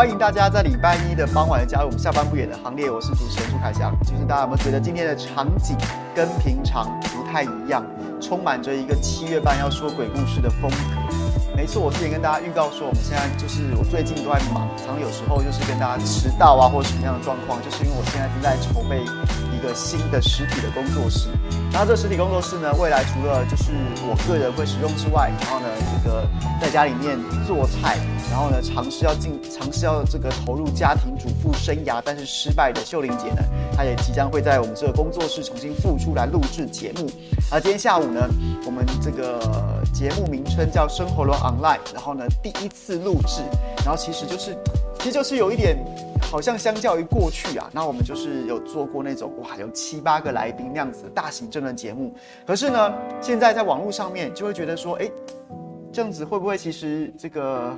[0.00, 2.90] 欢迎大家在礼拜一的傍晚加入我们下班不远的行列。
[2.90, 3.94] 我是主持人朱凯翔。
[4.00, 5.76] 就是大家有没有觉得今天的场景
[6.14, 7.84] 跟平常不太一样，
[8.18, 11.54] 充满着一个七月半要说鬼故事的风格？
[11.54, 19.04] 没错，我之前跟大家预告说，我们现在就是我最近都在忙，常常有时候就是跟大家迟到啊，或者什么样的状况，就是因为我现在正在筹备
[19.52, 21.28] 一个新的实体的工作室。
[21.70, 23.76] 然后这实体工作室呢，未来除了就是
[24.08, 25.68] 我个人会使用之外，然后呢，
[26.60, 27.98] 在家里面做菜，
[28.30, 33.42] 然后呢，尝试要进，尝试要这个投入家庭主妇生涯，但是失败的秀玲姐呢，
[33.76, 37.10] 她也即将会在我们这个工作室重新复出来录制节目。
[37.50, 38.20] 而今天下午呢，
[38.64, 41.34] 我们这个节目名称叫《生活了》。
[41.40, 43.40] online，然后呢，第一次录制，
[43.78, 44.56] 然后其实就是，
[44.98, 45.76] 其实就是有一点，
[46.20, 52.14] 好像相较于过去啊，那我们就是有做过那种哇，有七八个来宾那样子的大型政论节目。
[52.46, 55.10] 可是呢，现在在网络上面就会觉得说，哎，
[56.00, 57.76] 这样子会不会其实这个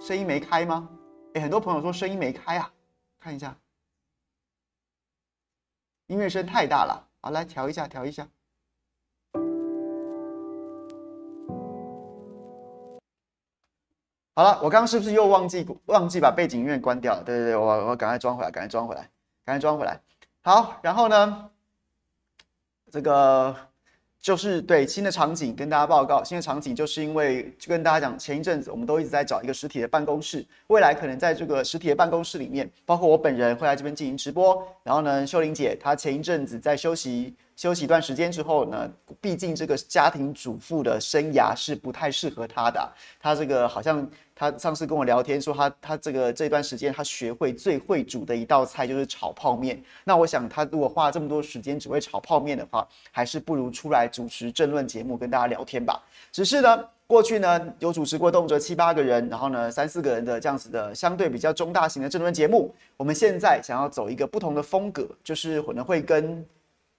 [0.00, 0.88] 声音没开吗？
[1.34, 2.72] 哎，很多朋友说声音没开啊，
[3.20, 3.54] 看一下，
[6.06, 8.26] 音乐声太大了，好，来调一下，调一下。
[14.34, 17.22] 好了，我刚刚是不是又忘记忘记把背景音乐关掉了？
[17.22, 19.02] 对对对，我我赶快装回来，赶快装回来，
[19.44, 20.00] 赶快装回来。
[20.40, 21.50] 好，然后呢，
[22.90, 23.54] 这个
[24.24, 26.24] 就是对新的场景跟大家报告。
[26.24, 34.66] 新的场景就是因为就跟大家讲，前一阵子我们都一直在找一个实体的办公室，未来可能在这个实体的办公室里面，包括我本人会来这边进行直播。
[34.82, 37.34] 然后呢，秀玲姐她前一阵子在休息。
[37.56, 38.90] 休息一段时间之后呢，
[39.20, 42.90] 毕竟这个家庭主妇的生涯是不太适合她的啊。
[43.20, 44.04] 她这个好像，
[44.36, 49.82] 他上次跟我聊天说他他这个这段时间他学会最会煮的一道菜就是炒泡面。
[50.04, 56.02] 那我想，他如果花这么多时间只会炒泡面的话，还是不如出来主持政论节目跟大家聊天吧。
[56.32, 62.74] 只是呢，过去呢有主持过动辄七八个人，然后呢三四个人的这样子的相对比较中大型的政论节目。
[62.96, 66.44] 我们现在想要走一个不同的风格，就是可能会跟。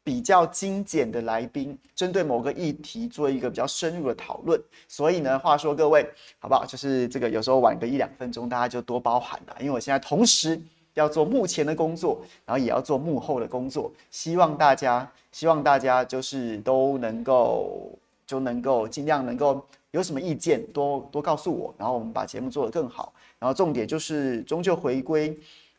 [0.05, 4.61] 比较精简的来宾，针对某个议题做一个比较深入的讨论。
[4.87, 6.07] 所以呢，话说各位，
[6.37, 6.63] 好不好？
[6.63, 9.55] 就是这个有时候晚个一两分钟，大家就多包涵了。
[9.59, 10.61] 因为我现在同时
[10.93, 13.91] 要做幕前的工作，然后也要做幕后的工作。
[14.11, 23.11] 希望大家，希望大家就是都能够，就能够尽量能够有什么意见，多多告诉我，然后我们把节目做得更好。
[23.39, 25.35] 然后重点就是终究回归。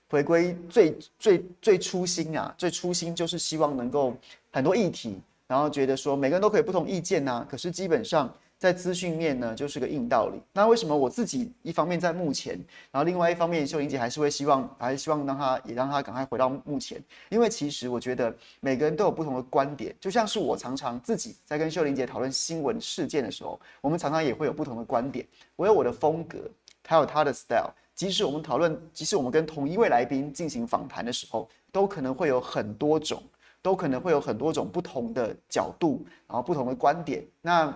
[0.09, 4.17] 回归最最最初心啊，最初心就是希望能够
[4.53, 7.47] 很多议题，然后觉得说每个人都可以不同意见呐、啊。
[7.50, 10.41] 可是基本上在资讯面呢，就是个硬道理。
[10.53, 12.53] 那为什么我自己一方面在目前，
[12.93, 17.03] 然后另外一方面秀玲姐还是会希望，还是希望让她也让她赶快回到目前？
[17.28, 25.27] 因为其实我觉得每个人都有不同的观点，就像是我常常自己在跟秀玲姐讨论新闻事件的时候，我们常常也会有不同的观点。
[25.56, 26.39] 我有我的风格，
[26.83, 27.72] 她有她的 style。
[27.97, 33.23] 即使我们讨论，即使我们跟同一位来宾进行访谈的时候，都可能会有很多种，
[33.62, 37.27] 都可能会有很多种不同的角度，然后不同的观点。
[37.41, 37.75] 那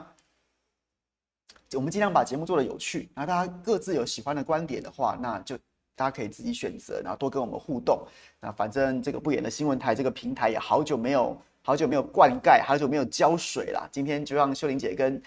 [1.72, 5.56] 我们尽量把节目做得有趣，然后大家各自有喜欢的观点的话，那就
[5.96, 8.06] 大家可以自己选择，然后多跟我们互动。
[8.40, 13.88] 那反正这个不演的新闻台这个平台也好久没有，好久没有灌溉，好久没有浇水了。
[13.90, 15.22] 今天就让秀玲姐跟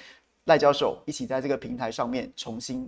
[0.45, 2.87] 赖教授一起在这个平台上面重新。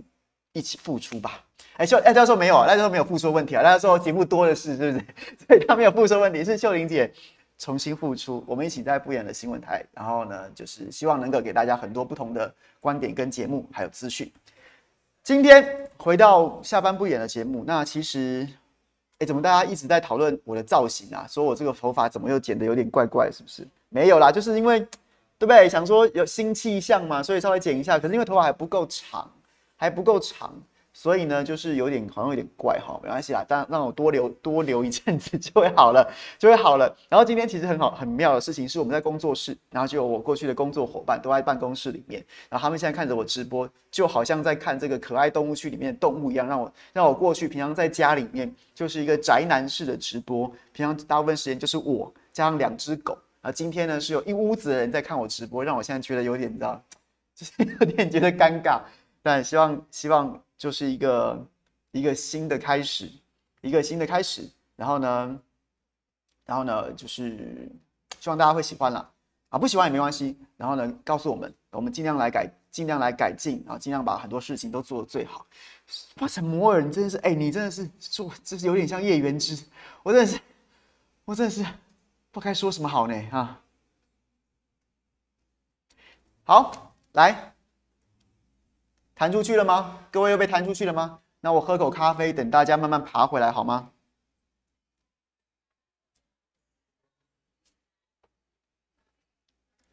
[0.56, 1.44] 一起付出吧！
[1.76, 3.60] 哎，秀赖教授没有，赖教授没有付出问题啊。
[3.60, 5.04] 赖教授节目多的是，是不是？
[5.46, 7.12] 所以他没有付出问题，是秀玲姐
[7.58, 8.42] 重新复出。
[8.46, 12.50] 我们一起在不演的新闻台，然后呢，就是希望能够给大家很多不同的
[12.80, 14.32] 观点跟节目，还有资讯。
[15.22, 18.48] 今天回到下班不演的节目，那其实，
[19.18, 21.26] 哎，怎么大家一直在讨论我的造型啊？
[21.28, 23.68] 说我这个头发怎么又剪得有点怪怪，是不是？
[23.90, 24.80] 没有啦，就是因为
[25.38, 25.68] 对不对？
[25.68, 27.98] 想说有新气象嘛，所以稍微剪一下。
[27.98, 29.30] 可是因为头发还不够长。
[29.76, 30.52] 还不够长，
[30.92, 36.96] 所以呢，就是有点好像有点怪哈，没关系啦，但让我多留多留一阵子就会好了，就会好了。
[37.10, 53.12] 然后今天其实很好很妙的事情是，我们在工作室，然后就有我过去的工作伙伴都在办公室里面，然后他们现在看着我直播，就好像在看这个可爱动物区里面的动物一样，让我让我过去平常在家里面就是一个宅男式的直播，平常大部分时间就是我加上两只狗，
[53.42, 56.82] 然后今天呢是有一屋子的人在看我直播，让我现在觉得有点你知道，
[57.36, 58.80] 就是有点觉得尴尬。
[59.26, 61.44] 但希望希望就是一个
[61.90, 63.10] 一个新的开始，
[63.60, 64.48] 一个新的开始。
[64.76, 65.40] 然后呢，
[66.44, 67.68] 然后呢，就是
[68.20, 69.10] 希望大家会喜欢啦。
[69.48, 70.38] 啊，不喜欢也没关系。
[70.56, 75.44] 然后呢，告诉我们，我们尽量来改，尽量来改进，然后尽量把很多事情都做得最好。
[76.20, 79.60] 哇塞，摩尔，你真的是，哎，你真的是做，就是有点像叶元之。
[80.04, 80.38] 我真的是，
[81.24, 81.66] 我真的是
[82.30, 83.60] 不该说什么好呢啊。
[86.44, 87.55] 好，来。
[89.16, 89.98] 弹出去了吗？
[90.12, 91.20] 各位又被弹出去了吗？
[91.40, 93.90] 那我喝口咖啡，等大家慢慢爬回来好吗？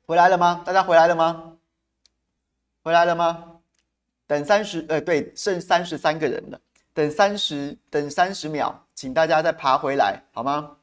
[0.06, 0.62] 回来了吗？
[0.66, 1.58] 大家回来了吗？
[2.84, 3.62] 回来了吗？
[4.28, 6.60] 等三十，呃，对，剩三十三个人了。
[6.94, 10.76] 等三十，等三十秒，请大家再爬回来，好吗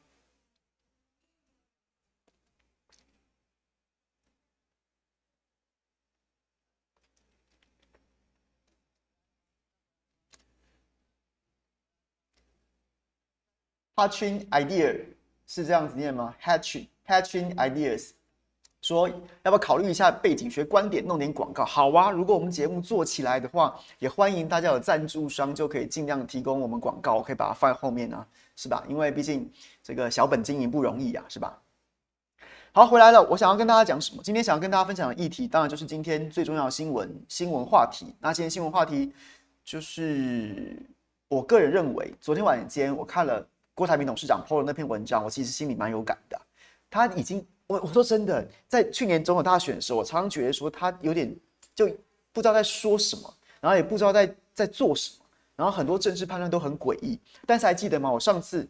[14.00, 14.98] ？Hatching idea
[15.46, 18.10] 是这样子念吗？Hatching Hatching ideas
[18.80, 21.66] 说要不要考虑一下背景学观点，弄点广告？
[21.66, 28.26] 好啊，如果我们节目做起来的话，也欢迎大家有赞助商就可以尽量提供我们广告，我可以把它放在后面啊，
[28.56, 28.82] 是吧？
[28.88, 29.52] 因为毕竟
[29.82, 31.60] 这个小本经营不容易啊，是吧？
[32.72, 34.22] 好，回来了，我想要跟大家讲什么？
[34.22, 38.14] 今天想要跟大家分享的议题，当然就是今天最重要的新闻新闻话题。
[38.18, 39.12] 那今天新闻话题
[39.62, 40.80] 就是
[41.28, 43.46] 我个人认为，昨天晚间我看了。
[43.74, 46.40] 郭台铭董事长 PO 的那篇文章，我其实心里蛮有感的。
[46.90, 51.34] 他已经，我我说真的，在去年总统大选的时候，我常常觉得说他有点
[51.74, 51.86] 就
[52.32, 55.24] 不知道在说什么，然后也不知道在在做什么，
[55.56, 57.18] 然后很多政治判断都很诡异。
[57.46, 58.10] 但是还记得吗？
[58.10, 58.68] 我上次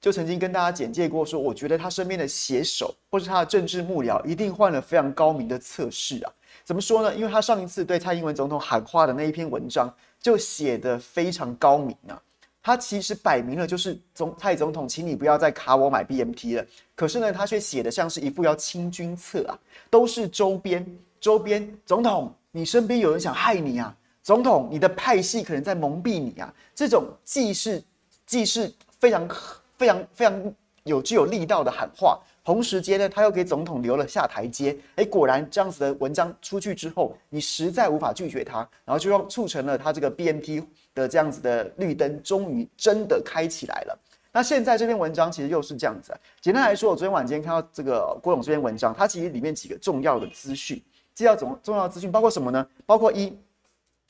[0.00, 6.32] 就曾经跟大家简介过，说我觉得他身边的写手或是他的政治幕僚一定换了非常高明的测试啊。
[6.64, 7.14] 怎么说呢？
[7.14, 9.88] 因为他上一次对蔡英文总统喊话的那一篇文章，
[10.20, 12.20] 就写得非常高明啊。
[12.62, 16.66] 他其实摆明了就是总蔡总统，请你不要再卡我买 BMT 了。
[16.94, 19.58] 可是呢，他却写的像是一副要清君侧啊，
[19.90, 20.86] 都是周边
[21.20, 23.92] 周边总统，你身边有人想害你啊，
[24.22, 26.54] 总统，你的派系可能在蒙蔽你啊。
[26.74, 27.82] 这种既是
[28.24, 29.28] 既是非常
[29.76, 30.54] 非常非常
[30.84, 32.20] 有具有力道的喊话。
[32.44, 34.76] 同时间呢，他又给总统留了下台阶。
[34.96, 40.64] 哎，果然这样子的文章出去之后，你实在无法拒绝他，然后就让促成了他这个 BMT
[40.94, 43.98] 的这样子的绿灯，终于真的开起来了。
[44.32, 46.12] 那现在这篇文章其实又是这样子。
[46.40, 50.82] 简单来说，我昨天晚间看到这个郭董这篇文章，它其实里面几个重要的资讯，
[51.14, 52.66] 这要重重要资讯包括什么呢？
[52.86, 53.36] 包括一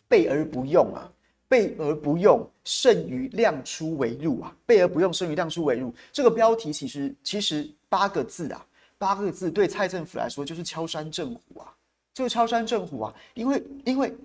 [0.08, 1.10] 备而不用啊。
[1.48, 4.56] 备而不用，胜于量出为入啊！
[4.64, 5.94] 备而不用，胜于量出为入。
[6.10, 8.64] 这个标题其实其实八个字啊，
[8.96, 11.70] 八个字对蔡政府来说就是敲山震虎啊，
[12.14, 13.14] 就是敲山震虎啊！
[13.34, 14.16] 因为因为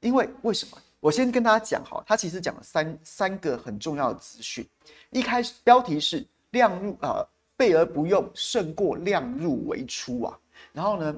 [0.00, 0.76] 因为为什么？
[1.00, 4.66] 我先跟大家讲哈，他其实讲了三三个很重要的资讯。
[5.08, 7.26] 一开始标题是量入呃，
[7.56, 10.38] 备而不用，胜过量入为出啊。
[10.74, 11.14] 然后呢，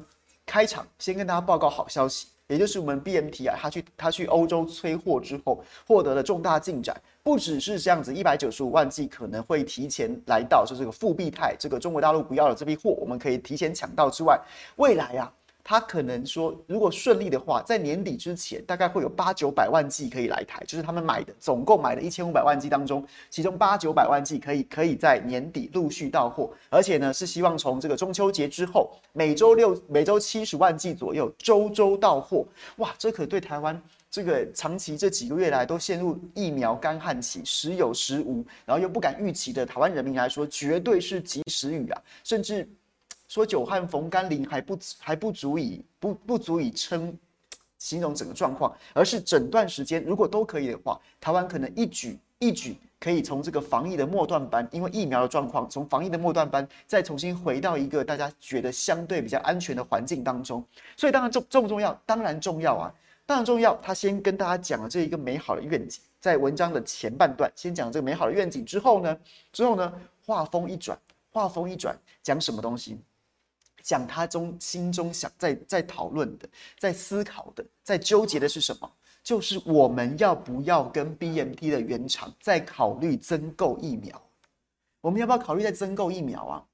[0.47, 2.29] 开场先跟大家报告好消息。
[2.49, 6.95] 也就是我们 BMT 啊，他去他去欧洲催货之后，获得了重大进展。
[7.23, 14.39] 不只是这样子，一百九十五万剂可能会提前来到，是这个复必泰，这个中国大陆不要的这批货，我们可以提前抢到之外，
[14.77, 15.33] 未来啊。
[15.65, 32.45] 他可能说，如果顺利的话，在年底之前，大概会有八九百万剂可以来台，就是他们买的，总共买的一千五百万剂当中，其中八九百万剂可以可以在年底陆续到货，而且呢是希望从这个中秋节之后，每周六每周七十万剂左右，周周到货。
[32.79, 42.69] 哇，这可对台湾这个长期这几个月来都陷入疫苗干旱期，时有时无，然后又不敢预期的台湾人民来说，绝对是及时雨啊，甚至。
[43.33, 47.17] 说久旱逢甘霖还不还不足以不不足以称
[47.79, 60.63] 形容整个状况，而是整段时间如果都可以的话，台湾可能一举一举可以从这个防疫的末段班，因为疫苗的状况，从防疫的末段班再重新回到一个大家觉得相对比较安全的环境当中。
[60.95, 61.99] 所以当然重重不重要？
[62.05, 62.93] 当然重要啊，
[63.25, 63.75] 当然重要。
[63.77, 69.19] 他先跟大家讲了这一个美好的愿景，在文章的前半段先讲这个美好的愿景之后呢，
[69.55, 69.91] 之后呢
[70.27, 70.99] 话锋一转，
[71.31, 73.01] 话锋一转，讲什么东西？
[73.83, 76.49] 讲他中心中想在在讨论的，
[76.79, 78.91] 在思考的，在纠结的是什么？
[79.23, 84.21] 就是我们要不要跟 BMT 的原厂再考虑增购疫苗？
[85.01, 86.65] 我们要不要考虑再增购疫苗啊？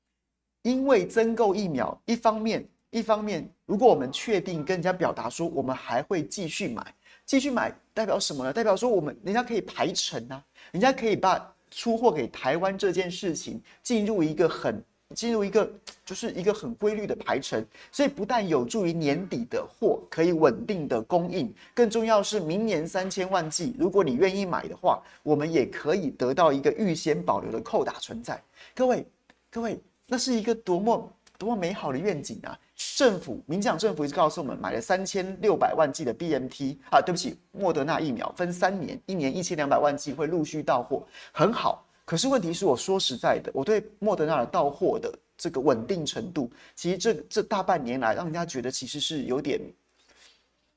[0.62, 6.94] 因为增购疫苗，一方面一方面，如果我们确定跟人家表达说我们还会继续买，
[7.26, 8.52] 继续买代表什么呢？
[8.52, 14.82] 代表说我们人家可以排程啊，人家可以把出货给台湾这件事情进入一个很。
[15.14, 15.70] 进入一个
[16.04, 28.38] 就是一个很规律的排程，所以不但有助于年底的货可以稳定的供应，更重要是明年三千万剂，如果你愿意买的话，我们也可以得到一个预先保留的扣打存在。
[28.74, 29.06] 各位，
[29.50, 32.58] 各位，那是一个多么多么美好的愿景啊！
[32.96, 41.82] 政府，民进党政府一直告诉我们，买了三千六百万剂的 BMT 啊，对不起，莫德纳疫苗分三年，一年一千两百万剂会陆续到货，很好。
[42.08, 49.60] 可是问题是，我说实在的，我对莫德纳的到货的这个稳定程度，其实这这大半年来，让人家觉得其实是有点、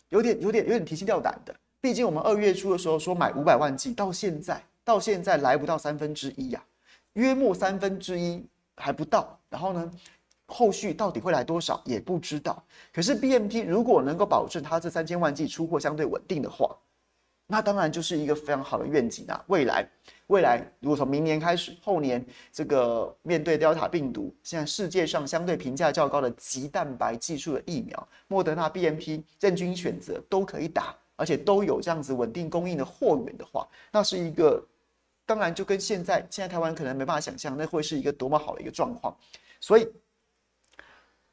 [0.09, 1.55] 有点、有点、有点提心吊胆的。
[1.79, 6.61] 毕竟我们二月初的时候说买五百万剂，到现在到现在来不到三分之一呀，
[7.13, 8.43] 约莫三分之一
[8.75, 9.39] 还不到。
[9.49, 9.89] 然后呢，
[10.47, 12.61] 后续到底会来多少也不知道。
[12.91, 16.75] 可是 BMT 如果能够保证它这三千万剂出货相对稳定的话，
[17.51, 19.43] 那当然就是一个非常好的愿景啊！
[19.47, 19.85] 未来，
[20.27, 34.65] 未来如果从明年开始，后年这个面对 Delta 病毒，现在世界上相对评价较高的棘蛋白技术的疫苗，莫德纳、BNP 任君选择都可以打，而且都有这样子稳定供应的货源的话，那是一个
[35.25, 39.13] 当然就跟现在现在台湾可能没办法想象，那会是一个多么好的一个状况。
[39.59, 39.85] 所以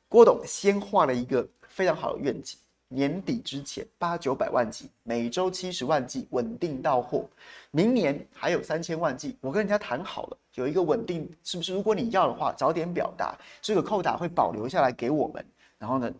[0.08, 2.58] 郭董先画了一个非常好的愿景。
[2.88, 7.28] 年底之前八九百万剂，每周七十万剂稳定到货。
[7.70, 11.74] 明年还有三千万剂，我跟人家谈好了，有一个稳定，是不是？
[11.74, 15.44] 如果你要的话，早点表达，这个扣打会保留下来给我们。
[15.78, 16.10] 然后呢，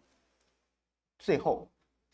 [1.19, 1.67] 最后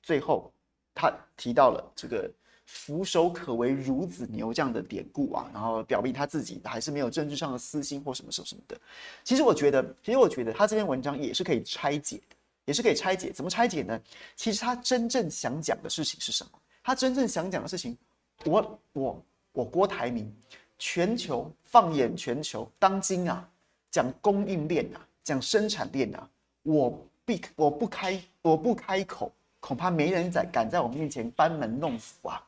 [0.03, 0.53] 最后
[0.95, 2.31] 他提到了这个
[2.65, 8.81] “俯首可为孺子牛”这样的典故啊，然后表明他自己还是没有政治上的私心或什么什么什么的。
[9.25, 12.34] 其实我觉得，其实我觉得他这篇文章也是可以拆解的。
[12.65, 14.01] 也是可以拆解，怎么拆解呢？
[14.37, 16.51] 其实他真正想讲的事情是什么？
[16.83, 17.97] 他真正想讲的事情，
[18.45, 20.31] 我我我郭台铭，
[20.79, 23.49] 全球放眼全球，当今啊，
[23.91, 26.29] 讲供应链啊，讲生产链啊，
[26.63, 32.43] 我必我不开我不开口，恐怕没人在敢在我面前班门弄斧啊。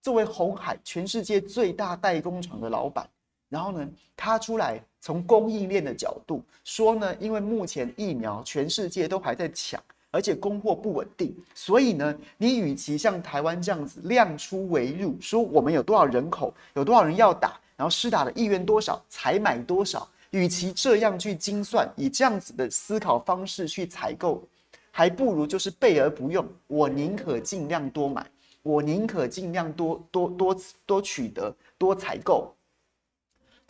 [0.00, 3.06] 作为红海全世界最大代工厂的老板，
[3.50, 4.80] 然后呢，他出来。
[5.02, 24.46] 从供应链的角度说呢，因为目前疫苗全世界都还在抢，而且供货不稳定，所以呢，你与其像台湾这样子量出为入，说我们有多少人口，有多少人要打，然后施打的意愿多少，采买多少，与其这样去精算，以这样子的思考方式去采购，
[24.90, 26.46] 还不如就是备而不用。
[26.66, 28.26] 我宁可尽量多买，
[28.62, 30.54] 我宁可尽量多多多
[30.84, 32.54] 多取得多采购。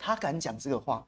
[0.01, 1.05] 他敢讲这个话。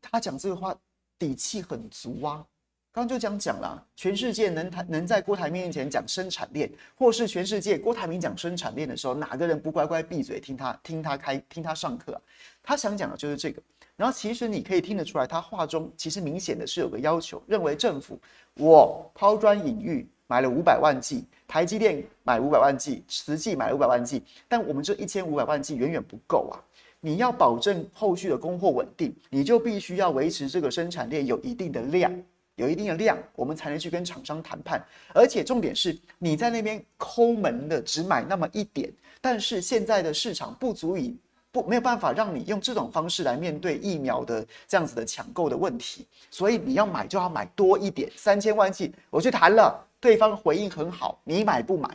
[0.00, 0.74] 他讲这个话
[1.18, 2.42] 底气很足啊！
[2.90, 12.20] 刚刚就讲讲了，全世界能台能在郭台铭面前讲生产链，或是全世界郭台铭讲生产链的时候，哪个人不乖乖闭嘴听他听他开听他上课啊？
[12.62, 13.62] 他想讲的就是这个。
[13.94, 18.18] 然后其实你可以听得出来，他话中其实明显的是有个要求，认为政府
[18.54, 26.56] 我抛砖引玉买了五百万剂，台积电买五百万剂，实际买五百万剂，但我们这一千五百万剂远远不够啊！
[27.00, 32.12] 你要保证后续的供货稳定，你就必须要维持这个生产链有一定的量，
[32.56, 34.84] 有一定的量，我们才能去跟厂商谈判。
[35.14, 41.16] 而且重点是，你在那边抠门的只买那么一点，但是现在的市场不足以
[41.50, 51.88] 不没有办法让你用这种方式来面对疫苗的这样子的抢购的问题，所以你要买就要买多一点，三千万剂，我去谈了，对方回应很好，你买不买？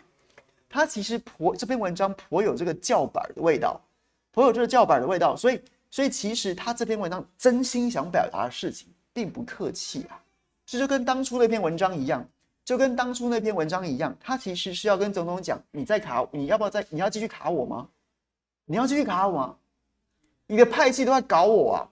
[0.68, 3.80] 他其实颇这篇文章颇有这个叫板的味道。
[4.36, 10.22] 颇有这个叫板的味道，所以，所以其实他这篇文章真心想表达的事情，并不客气啊。
[10.66, 12.28] 这就跟当初那篇文章一样，
[12.66, 17.88] 就跟当初那篇文章一样，他其实是要跟总统讲：你在卡，你要不要再，你要继续卡我吗？
[18.66, 19.56] 你要继续卡我吗？
[20.48, 21.88] 你的派系都在搞我啊！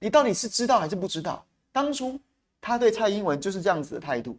[0.00, 1.46] 你到底是知道还是不知道？
[1.70, 2.18] 当初
[2.60, 4.36] 他对蔡英文就是这样子的态度，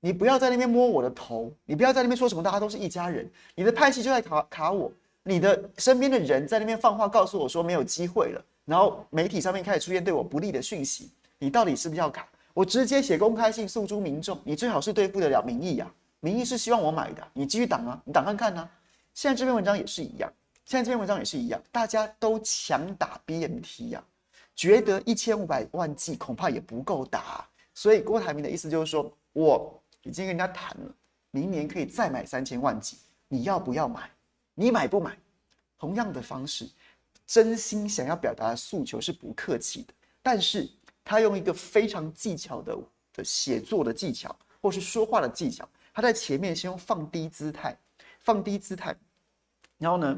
[0.00, 4.92] 你不要在那边摸我的头，你不要在那边说什么大家都是一家人，你的派系就在卡卡我。
[5.24, 12.28] 你的身边的人在那边放话告诉我说没有机会了，然后媒体上面开始出现对我不利的讯息，你到底是不是要卡？
[12.54, 18.68] 我直接写公开信诉诸民众，你最好是对付得了民意呀、啊，民意是希望我买的，你继续挡啊，你挡看看啊。
[19.14, 20.32] 现在这篇文章也是一样，
[20.64, 24.04] 现在这篇文章也是一样，大家都强打 BNT 呀、啊，
[24.54, 30.94] 觉得一千五百万剂恐怕也不够打、所以郭台铭的意思就是说，我已经跟人家谈了，
[31.30, 32.98] 明年可以再买三千万剂，
[33.28, 34.10] 你要不要买？
[34.54, 35.16] 你买不买？
[35.78, 36.70] 同样的方式，
[37.26, 39.92] 真心想要表达的诉求是不客气的，
[40.22, 40.70] 但是
[41.04, 42.78] 他用一个非常技巧的
[43.12, 47.76] 的写作的技巧，或是说话的技巧，他在前面先用放低姿态，
[48.20, 48.94] 放低姿态，
[49.76, 50.16] 然后呢，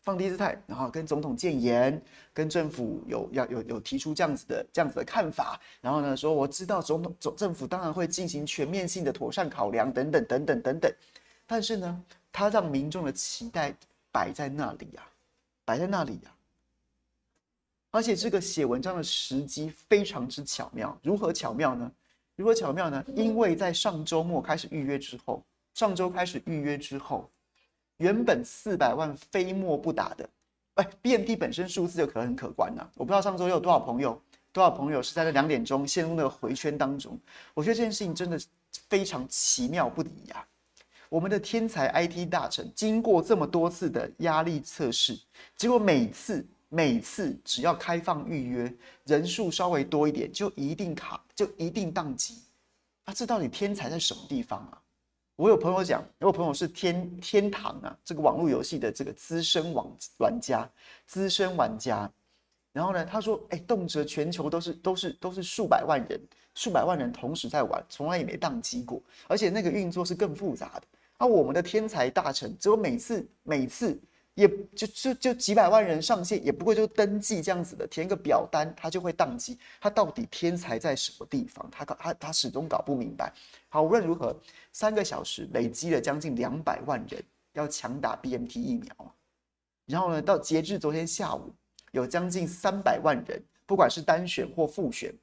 [0.00, 2.02] 放低姿态，然后跟总统建言，
[2.32, 10.90] 跟政府有要有有提出这样子的这样子的看法，然后呢说我知道总统总政府当然会进行全面性的妥善考量，等等等等等等，
[11.46, 12.02] 但是呢。
[12.34, 13.72] 他让民众的期待
[14.10, 15.06] 摆在那里呀，
[15.64, 16.34] 摆在那里呀。
[17.92, 21.88] 而且这个写文章的时机非常之巧妙，如何巧妙呢？
[22.34, 23.04] 如何巧妙呢？
[23.14, 27.30] 因为在上周末开始预约之后，上周开始预约之后，
[27.98, 30.28] 原本四百万非墨不打的，
[30.74, 32.84] 哎，BNT 本身数字就可很可观呐。
[32.96, 37.16] 我不知道上周有多少朋友，多少朋友是在那两点钟陷入那个回圈当中。
[37.54, 38.36] 我觉得这件事情真的
[38.88, 40.44] 非常奇妙不已呀。
[41.08, 45.18] 我们的天才 IT 大臣经过这么多次的压力测试，
[45.56, 52.42] 结果每次每次只要开放预约，人数稍微多一点，就一定卡，就一定宕机。
[53.04, 54.80] 啊，这到底天才在什么地方啊？
[55.36, 59.86] 我有朋友讲，我有朋友是天天堂啊，这个网络游戏的这个资深网
[60.18, 60.68] 玩家，
[61.06, 62.10] 资深玩家。
[62.72, 66.20] 然后呢，他说，哎，动辄全球都是都是都是数百万人，
[66.54, 70.82] 数百万人同时在玩，从来也没宕机过，而且那个运作是更复杂的。
[71.18, 74.00] 而我们的天才大臣，只有每次每次。
[74.36, 79.56] 也就就就几百万人上线，也不过就登记这样子的，填个表单，他就会宕机。
[79.80, 81.64] 他到底天才在什么地方？
[81.70, 83.32] 他搞他他始终搞不明白。
[83.68, 84.36] 好，无论如何，
[84.72, 89.14] 三个小时累积了将近两百万人要强打 BMT 疫苗，
[89.86, 91.54] 然后呢，到截至昨天下午，
[91.92, 95.14] 有将近三百万人，不管是单选或复选，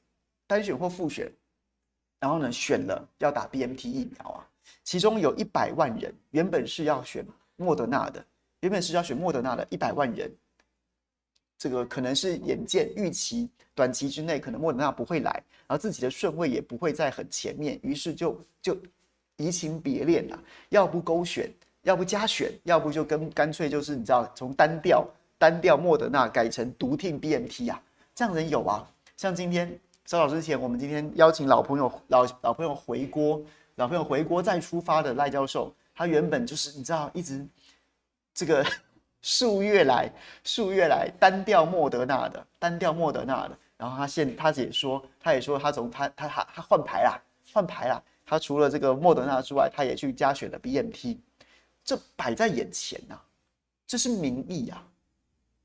[0.47, 1.29] 单选或复选，
[2.17, 4.47] 然后呢，选了要打 BMT 疫苗啊，
[4.83, 7.25] 其中有一百万人原本是要选
[7.55, 8.23] 莫德纳的。
[8.61, 10.31] 原本是要选莫德纳的一百万人，
[11.57, 15.31] 这个可能是眼见预期短期之内可能莫德纳不会来，
[15.67, 18.77] 然后自己的顺位也不会在很前面，于是就就
[19.37, 21.51] 移情别恋了，要不勾选，
[21.81, 25.03] 要不加选，要不就跟干脆就是你知道从单调
[25.39, 27.81] 单调莫德纳改成独听 BNT 啊，
[28.13, 28.87] 这样人有啊，
[29.17, 29.67] 像今天
[30.05, 33.41] 稍早之前我们今天邀请老朋友老老朋友回锅，
[33.81, 37.43] 老朋友回国再出发的赖教授，他原本就是你知道一直。
[38.31, 38.63] 这个
[39.23, 40.07] 数月来，
[40.43, 43.57] 数月来单调莫德纳的，单调莫德纳的。
[43.77, 47.19] 然后他现他也说，他也说他从他他他他换牌啦，
[47.51, 47.99] 换牌啦。
[48.23, 51.17] 他除了这个莫德纳之外，他也去加选了 BNT。
[51.83, 53.19] 这摆在眼前呐、
[53.87, 54.87] 这是民意啊。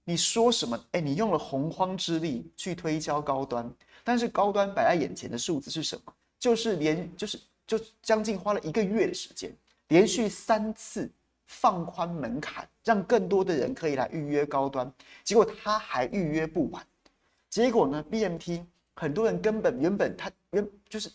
[0.04, 0.82] 你说什么？
[0.92, 3.70] 哎，你用了洪荒之力去推销高端，
[4.02, 6.12] 但是高端摆在眼前的数字是什么？
[6.38, 9.50] 就是连就是就将近花了一个月的时间，
[9.88, 11.10] 连续三次。
[11.48, 16.84] 放宽门槛，让更多的人可以来预约高端，结果他还预约不完。
[17.48, 18.64] 结果呢，BMT
[18.96, 21.08] 很多人根本原本他原就是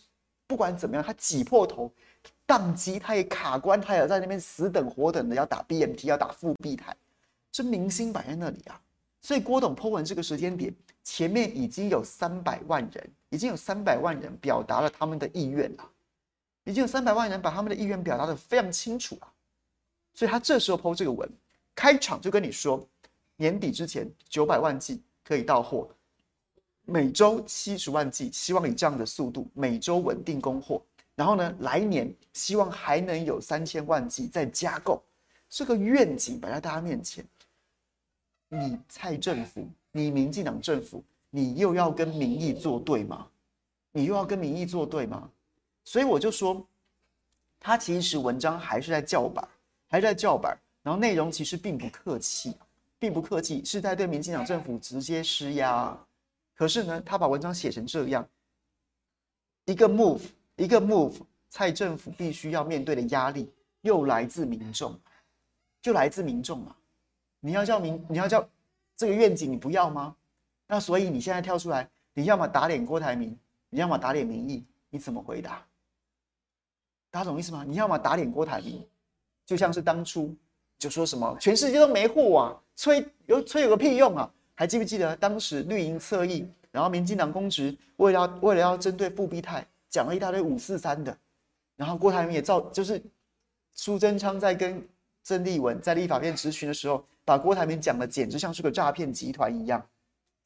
[0.46, 1.92] 不管怎么样，他挤破头
[2.46, 6.96] 宕机，他也卡关，他也在那边死等活等的要打 BMT 要打复必泰，
[7.50, 8.80] 这明星摆在那里啊。
[9.20, 15.90] 所以郭董破文这个时间点，前面已经有三百万人，已经有三百万人表达了他们的意愿了，
[16.64, 19.32] 已经有三百万人把他们的意愿表达的非常清楚了。
[20.14, 21.28] 所以他这时候 po 这个文，
[21.74, 22.86] 开场就跟你说，
[23.36, 25.88] 年底之前九百万剂可以到货，
[26.84, 30.82] 每周七十万剂，希望以这样的速度每周稳定供货。
[31.14, 35.02] 然后呢，来年希望还能有三千万剂再加购，
[35.48, 37.24] 这个愿景摆在大家面前。
[38.48, 43.26] 你蔡政府，你民进党政府，你又要跟民意作对吗？
[43.92, 45.30] 你又要跟民意作对吗？
[45.84, 46.66] 所以我就说，
[47.58, 49.46] 他其实文章还是在叫板。
[49.88, 52.56] 还是在叫板，然后内容其实并不客气，
[52.98, 55.94] 并不客气，是在对民进党政府直接施压。
[56.54, 58.26] 可是呢，他把文章写成这样，
[59.66, 60.22] 一个 move，
[60.56, 61.16] 一个 move，
[61.50, 64.98] 蔡政府必须要面对的压力又来自民众，
[65.82, 66.74] 就来自民众啊！
[67.40, 68.48] 你要叫民，你要叫
[68.96, 70.16] 这个愿景，你不要吗？
[70.66, 75.62] 那所以你现在跳出来，你要么打脸郭台铭，你要么打脸民意，你怎么回答？
[77.12, 77.62] 大家懂意思吗？
[77.68, 78.84] 你要么打脸郭台铭。
[79.44, 80.34] 就像是当初
[80.78, 84.32] 就说什么全世界都没货啊，吹有吹有个屁用啊！
[84.54, 91.14] 还记不记得当时绿营侧翼，然后民进党公职为了要为了要针对复必泰讲了一大堆五四三的，
[91.76, 93.02] 然后郭台铭也照就是
[93.74, 94.82] 苏贞昌在跟
[95.22, 99.84] 曾丽文在立法院质询的时候，把郭台铭讲的简直像是个诈骗集团一样，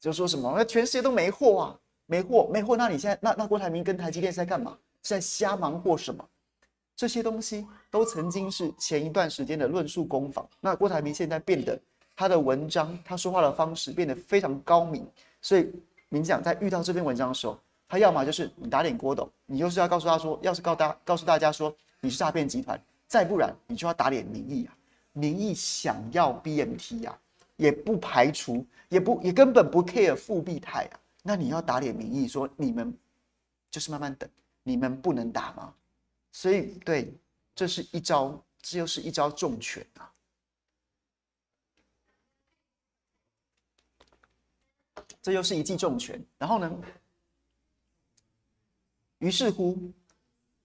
[0.01, 4.77] 就说什么那全世界都没货啊，没货没货，那你现在那那郭台铭跟台积电是在干嘛？
[5.03, 6.27] 是在瞎忙活什么？
[6.97, 10.45] 这些东西都曾经是前一段时间的论述攻防。
[10.59, 11.79] 那郭台铭现在变得
[12.15, 15.07] 他的文章，他说话的方式变得非常高明。
[15.39, 15.71] 所以
[16.09, 17.55] 民进党在遇到这篇文章的时候，
[17.87, 24.75] 他要么就是你打脸郭董，你就是要告诉他说，要是告大告诉大家说你是诈骗集团，再不然你就要打脸民意啊。
[25.13, 27.15] 民意想要 BNT 啊，
[27.57, 30.99] 也不排除，也不也根本不 care 复必泰啊。
[31.21, 32.91] 那你要打脸民意说你们
[33.69, 34.27] 就是慢慢等，
[34.63, 35.71] 你们不能打吗？
[36.39, 37.11] 所以，对，
[37.55, 40.13] 这是一招，这又是一招重拳啊！
[45.19, 46.23] 这又是一记重拳。
[46.37, 46.71] 然后呢，
[49.17, 49.91] 于是乎，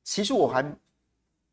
[0.05, 0.77] 其实我还，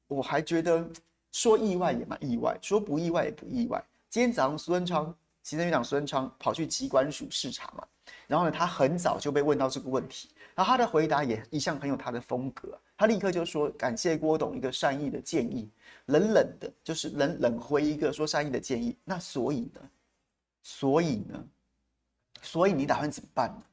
[0.07, 0.85] 我还觉得
[1.31, 3.81] 说意外也蛮意外，说不意外也不意外。
[4.09, 5.05] 今天早上苏文昌，
[5.43, 7.87] 行政院长苏贞昌跑去机关署视察嘛，
[8.27, 12.77] 然后呢，他很早就被问到这个问题，然后他的回答也一向很有他的风格。
[12.99, 15.69] 他立刻就说感谢郭董一个善意的建议，
[16.07, 18.93] 冷冷的，就是冷冷回一个说善意的建议。
[19.05, 19.89] 那所以呢？
[20.61, 21.47] 所以呢？
[22.41, 23.63] 所以你打算怎么办呢？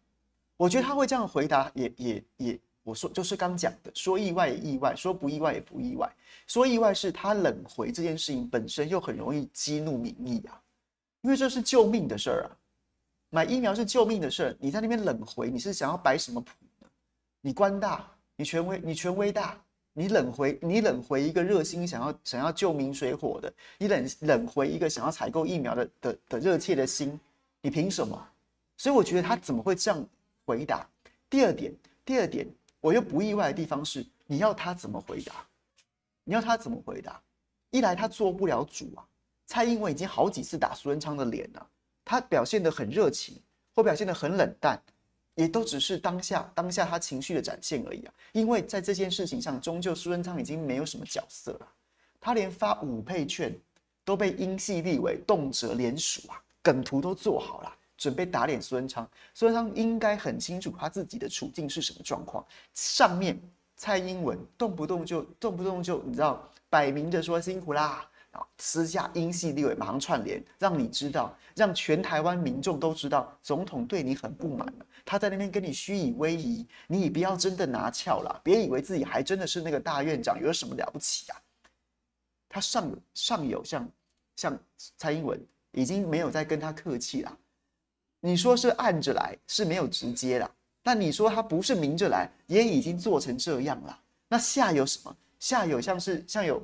[0.57, 6.09] 我觉得他会这样回答也，也也，我说就是刚讲的，说意外也意外，说不意外也不意外。
[6.47, 10.63] 说意外是他冷回这件事情本身又很容易激怒民意啊，
[11.23, 12.55] 因为这是救命的事儿啊，
[13.31, 16.87] 买疫苗是救命的事儿，你在那边冷回，你是想要摆什么谱呢？
[17.41, 19.59] 你官大，你权威，你权威大，
[19.95, 27.19] 你冷回，你冷回一个热心想要想要救民水火的，你冷冷回一个想要采购疫苗的的的热切的心，
[27.63, 28.29] 你凭什么？
[28.77, 30.07] 所以我觉得他怎么会这样
[30.45, 30.87] 回答？
[31.31, 32.47] 第二点，第二点，
[32.81, 35.33] 我又不意外的地方是，你要他怎么回答？
[36.25, 37.21] 你要他怎么回答？
[37.71, 39.05] 一来他做不了主啊，
[39.47, 41.67] 蔡英文已经好几次打苏贞昌的脸了，
[42.05, 43.35] 他表现得很热情，
[43.75, 44.81] 或表现得很冷淡，
[45.37, 48.13] 也都只是当下当下他情绪的展现而已啊。
[48.33, 51.69] 因为在这件事情上，终究苏贞昌已经没有什么角色了，
[52.21, 53.57] 他连发五倍券
[54.05, 57.73] 都被英系立委动辄联署啊，梗图都做好了。
[57.99, 62.45] 准备打脸苏贞昌，苏贞昌应该很清楚他自己的处境是什么状况。
[62.75, 63.41] 上面
[63.75, 74.71] 蔡英文动不动就动不动就你知道，摆明着说辛苦啦，然后私下英系立委马上串联，让你知道，让全台湾民众都知道，总统对你很不满，
[75.07, 81.41] 他在那边跟你虚以威仪，你也不要真的拿翘了，别以为自己还真的是那个大院长，有什么了不起啊？
[82.49, 83.89] 他上上有像
[84.35, 84.59] 像
[84.99, 85.41] 蔡英文
[85.71, 87.39] 已经没有再跟他客气了。
[88.19, 90.51] 你说是暗着来是没有直接啦，
[90.83, 94.01] 但你说他不是明着来，也已经做成这样了。
[94.27, 95.17] 那下有什么？
[95.39, 96.61] 下有像是像有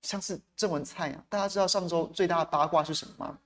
[0.00, 1.24] 像是郑文灿啊。
[1.28, 3.38] 大家知道上周最大的八卦是什么吗？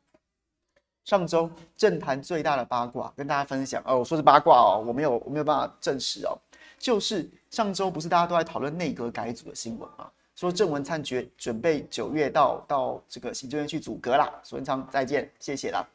[1.04, 6.38] 上周政坛最大的八卦跟大家分享哦，我说是八卦哦，我没有我没有办法证实哦。
[6.78, 10.10] 就是上周不是大家都在讨论内阁改组的新闻吗？
[10.36, 14.32] 说郑文灿决准备九月到到这个行政院去组阁啦。
[14.42, 15.86] 苏文昌再见，谢谢啦。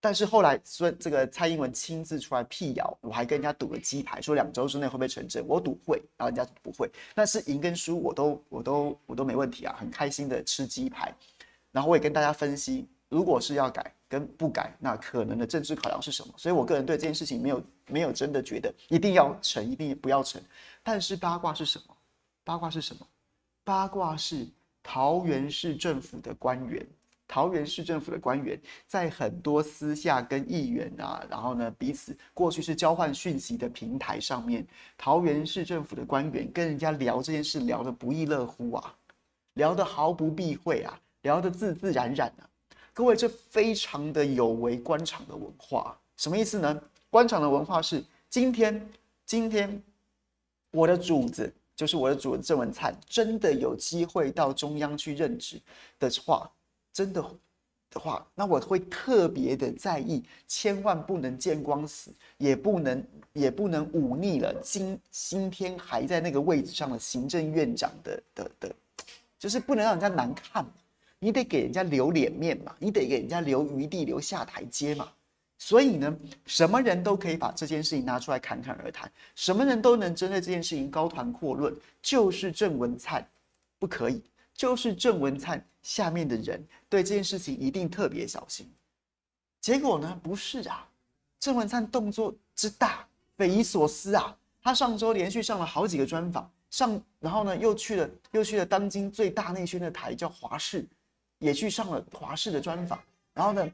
[0.00, 5.46] 但是后来说这个蔡英文亲自出来辟谣，我还跟人家赌了鸡排，说两周之内会不会成真？
[5.46, 6.90] 我赌会，然后人家不会。
[7.14, 11.14] 但是赢跟输我都我都我都没问题啊，很开心的吃鸡排。
[11.70, 16.32] 然后我也跟大家分析，如果是要改跟不改，那可能的政治考量是什么？
[16.38, 20.40] 所以我个人对这件事情没有没有真的觉得一定要成，一定不要成。
[20.82, 21.94] 但是八卦是什么？
[22.42, 23.06] 八卦是什么？
[23.64, 24.48] 八卦是
[24.82, 26.86] 桃园市政府的官员。
[27.28, 34.66] 桃园市政府的官员在很多私下跟议员啊，然后呢彼此过去是交换讯息的平台上面，
[34.98, 38.94] 桃园市政府的官员跟人家聊这件事聊得不亦乐乎啊，
[39.54, 42.44] 聊得毫不避讳啊，聊得自自然然啊。
[42.94, 46.82] 各位，这非常的有违官场的文化，什么意思呢？
[47.08, 48.88] 官场的文化是今天
[49.24, 49.82] 今天
[50.70, 55.60] 我的主子就是我的主子郑文灿真的有机会到中央去任职
[55.98, 56.50] 的话。
[56.92, 57.24] 真的
[57.90, 63.02] 的话，那我会特别的在意，千万不能见光死，也不能
[63.32, 68.74] 也不能忤逆了今今天还在那个位置上的行政院长的的的，
[69.38, 70.66] 就是不能让人家难看，
[71.24, 75.08] 你得给人家留脸面嘛，你得给人家留余地，留下台阶嘛。
[75.56, 83.24] 所以呢，什么人都可以把这件事情拿出来侃侃而谈，什么人都能针对这件事情高谈阔论，就是郑文灿
[83.78, 84.20] 不可以。
[84.54, 88.70] 就是郑文灿下面的人对这件事情一定特别小心，
[89.60, 90.86] 结果呢，不是啊，
[91.40, 93.06] 郑文灿动作之大，
[93.38, 94.36] 匪夷所思啊！
[94.62, 100.86] 他上周连续上了好几个专访，上然后呢又去了又去了当今最大内宣的台叫华视，
[101.42, 102.98] 也去上了华视的专访，
[103.34, 103.68] 然后呢，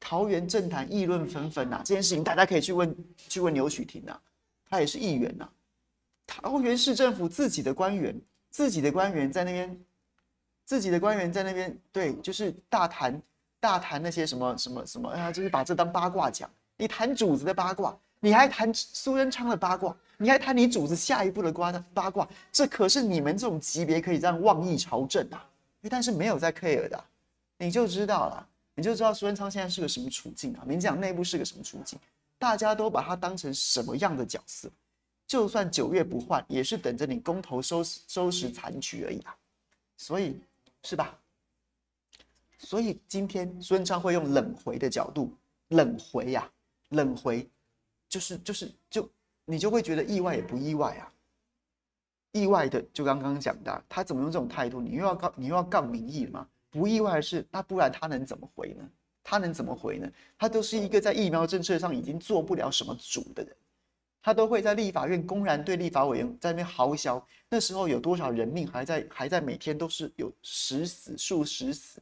[0.00, 4.18] 桃园政坛议论纷纷呐，这件事情大家可以去问去问刘许庭呐，
[4.70, 5.46] 他也是议员呐，
[6.26, 8.18] 桃园市政府自己的官员。
[8.54, 9.80] 自己的官员在那边，
[10.66, 13.18] 自己的官员在那边，对，就是大谈
[13.58, 16.50] 大谈那些什么什么什么啊，就是把这当八卦讲。
[16.76, 25.48] 你谈主子的八卦，你还谈苏贞昌的八卦，你还谈你主子下一步的瓜的八卦，这可是你们这种级别可以这样妄议朝政啊！
[25.88, 27.04] 但是没有在 care 的，
[27.58, 30.64] 你就知道了，你就知道苏贞昌现在是个什么处境啊？
[30.66, 31.98] 民进党内部是个什么处境？
[32.38, 34.70] 大家都把他当成什么样的角色？
[35.26, 39.34] 就算九月不换，也是等着你公投收收拾残局而已啊，
[39.96, 40.38] 所以
[40.82, 41.18] 是吧？
[42.58, 45.34] 所以今天苏文昌会用冷回的角度，
[45.68, 46.50] 冷回呀、啊，
[46.90, 47.48] 冷回，
[48.08, 49.08] 就是就是就
[49.44, 51.12] 你就会觉得意外也不意外啊，
[52.32, 54.80] 意外的就刚刚讲的，他怎么用这种态度？
[54.80, 56.48] 你又要告你又要杠民意了吗？
[56.70, 58.88] 不意外的是，那不然他能怎么回呢？
[59.22, 60.10] 他能怎么回呢？
[60.38, 63.56] 他都是一个在疫苗政策上已经做不了什么主的人。
[64.24, 67.22] 他都会在立法院公然对立法委员在那边嚎啕。
[67.48, 72.00] 那时候有多少人命还在还在每天都是有十死数十死，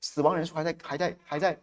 [0.00, 1.60] 死亡人数还在还在还在。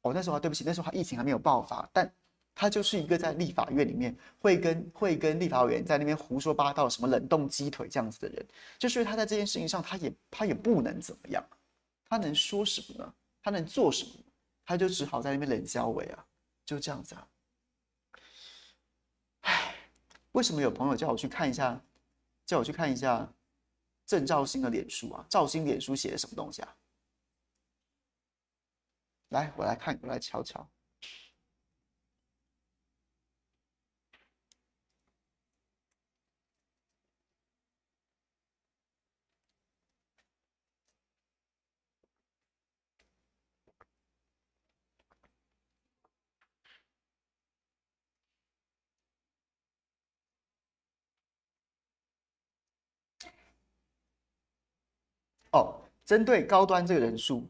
[0.00, 2.10] 哦，那时候对不起，那时候他疫情还没有爆发，但
[2.54, 8.46] 他就是一个在立法院里面会跟会跟立法委员在那边胡说八道，什么冷冻鸡腿这样子的人，
[8.78, 11.44] 就是他在这件事情上他也他也不能怎么样，
[12.08, 13.14] 他能说什么呢？
[13.42, 14.12] 他能做什么？
[14.64, 16.24] 他就只好在那边冷笑话啊，
[16.64, 17.28] 就这样子啊。
[19.42, 19.74] 唉，
[20.32, 21.78] 为什么有朋友叫我去看一下，
[22.46, 23.30] 叫我去看一下
[24.06, 25.26] 郑肇兴的脸书啊？
[25.28, 26.76] 肇兴脸书写的什么东西啊？
[29.28, 30.66] 来，我来看，我来瞧瞧。
[55.52, 57.48] 哦，针对高端这个人数，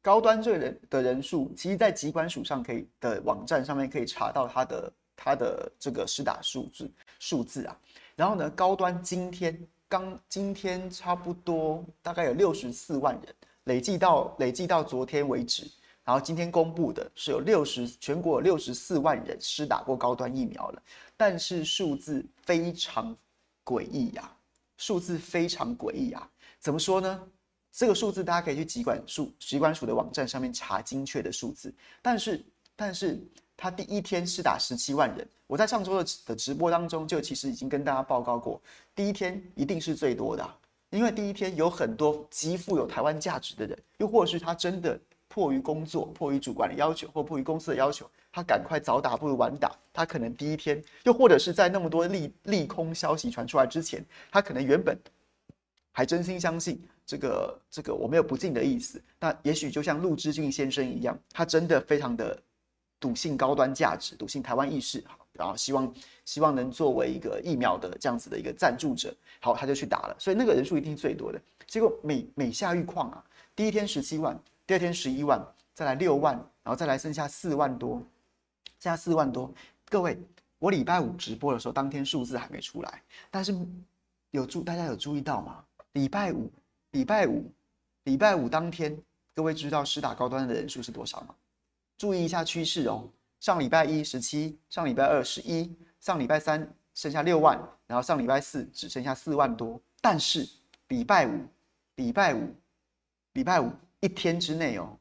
[0.00, 7.76] 高端这个人的人数，其实在疾管署上可以的网站上面可以查到他的他的这个施打数字数字啊。
[8.14, 15.68] 然后呢，高端今天刚今天差不多大概有六十四万人累计到累计到昨天为止，
[16.04, 20.82] 然后今天公布的是有六十全国有六十四万人施打过高端疫苗了，
[21.16, 23.16] 但是数字非常
[23.64, 24.30] 诡异呀，
[24.76, 26.30] 数字非常诡异啊。
[26.64, 27.22] 怎么说呢？
[27.70, 31.70] 这个数字大家可以去疾管署、疾管署的网站上面查精确的数字。
[32.00, 32.42] 但是，
[32.74, 33.22] 但是
[33.54, 38.58] 他第一天是打十七万人，我在上周的的直播当中就其实已经跟大家报告过，
[38.94, 40.54] 第一天一定是最多的，
[40.88, 44.98] 因为第一天有很多极富有台湾价值的人，又或是他真的
[45.28, 54.98] 迫于工作、迫于主管的要求或迫于公司的要求，他赶快早打不如晚打，他可能第一天，又或者是在那么多利利空消息传出来之前，他可能原本。
[55.96, 59.00] 还真心相信这个这个，我没有不敬的意思。
[59.20, 62.36] 那也许就像陆之俊先生一样，他真的非常的
[62.98, 65.02] 笃信高端价值，笃信台湾意识，
[65.32, 70.16] 然后希望希望能作为一个疫苗的这样子的一个赞助者，好，他就去打了。
[70.18, 71.40] 所以那个人数一定最多的。
[71.68, 75.40] 结果每每下愈况啊，第一天十七万，第二天十一万，
[75.74, 77.98] 再来六万，然后再来剩下四万多，
[78.80, 79.48] 剩下四万多。
[79.88, 80.18] 各位，
[80.58, 83.54] 我礼拜五直播的时候，当天数字还没出来，但是
[84.32, 85.62] 有注大家有注意到吗？
[85.94, 86.50] 礼拜五，
[86.90, 87.50] 礼拜五，
[88.02, 89.00] 礼拜五当天，
[89.32, 91.34] 各位知道施打高端的人数是多少吗？
[91.96, 93.08] 注意一下趋势哦。
[93.38, 99.80] 上礼拜一十七，上礼拜二十一，上礼拜三剩下六万，然后上礼拜四只剩下四万多。
[100.00, 100.48] 但是
[100.88, 101.46] 礼拜五，
[101.94, 102.52] 礼拜五，
[103.34, 104.98] 礼拜五一天之内哦，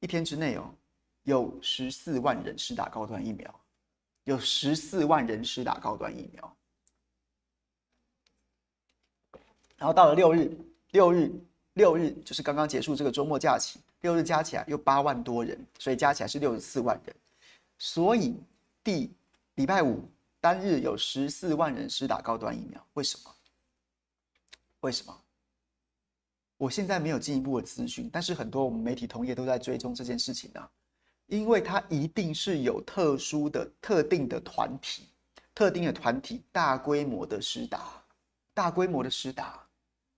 [0.00, 0.74] 一天之内哦，
[1.22, 3.60] 有十四万人施打高端疫苗，
[4.24, 6.56] 有十四万人施打高端疫苗。
[9.78, 10.50] 然后到了六日，
[10.90, 11.32] 六日，
[11.74, 17.14] 六日就是刚刚结束这个周末假期，六日加起来又八万多人，所以加起来是六十四万人。
[17.78, 18.34] 所以
[18.82, 19.08] 第
[19.54, 20.02] 礼拜五
[20.40, 23.32] 单日有十四万人施打高端疫苗，为什么？
[24.80, 25.16] 为什么？
[26.56, 30.68] 我现在没有进一步的资讯，但是很多我们媒体同业都在追踪这件事情啊，
[31.26, 35.04] 因为它一定是有特殊的、特定的团体、
[35.54, 38.02] 特定的团体大规模的施打，
[38.52, 39.64] 大规模的施打。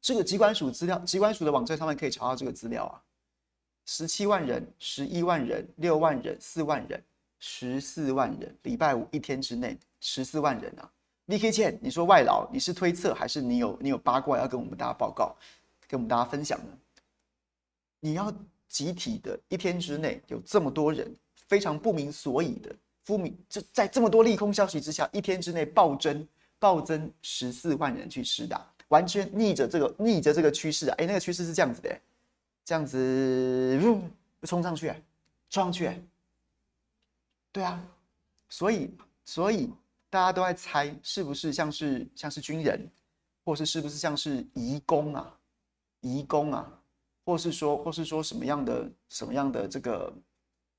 [0.01, 3.03] 这个机关署资料，机关署的网站上面可以查到这个资料啊，
[3.85, 7.03] 十七万人、十一万人、六万人、四万人、
[7.39, 10.91] 十四万人，礼拜五一天之内十四万人啊
[11.27, 15.37] ！VK 倩，你说外劳，你是推测还是你有你有八卦要跟我们大家报告，
[15.87, 16.79] 跟我们大家分享呢？
[18.01, 18.33] 你要
[18.69, 21.15] 集体的一天之内有这么多人，
[21.47, 26.27] 非常不明所以的，不明就在这么多利空消息之下，一天之内暴增
[26.59, 28.67] 暴增十四万人去施打。
[28.91, 30.95] 完全逆着这个逆着这个趋势啊！
[30.99, 32.01] 哎，那个趋势是这样子的，
[32.65, 33.81] 这样子，
[34.43, 34.93] 冲上去，
[35.49, 35.93] 冲上去，
[37.53, 37.81] 对啊，
[38.49, 38.91] 所以
[39.25, 39.71] 所以
[40.09, 42.85] 大家都在猜，是不是像是像是军人，
[43.45, 45.39] 或是是不是像是移工啊，
[46.01, 46.69] 移工啊，
[47.25, 50.13] 或是说或是说什么样的什么样的这个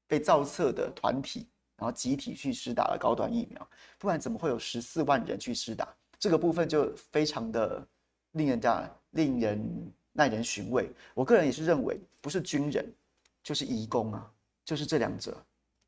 [0.06, 1.48] 被造册的团体，
[1.78, 5.88] 然后集体去施打了高端疫苗，不然怎么会有十四万人去施打？
[6.20, 7.88] 这个部分就非常的。
[8.34, 10.90] 令人家令人耐人寻味。
[11.14, 12.86] 我个人也是认为，不是军人
[13.44, 14.32] 就是移工啊，
[14.64, 15.36] 就是这两者，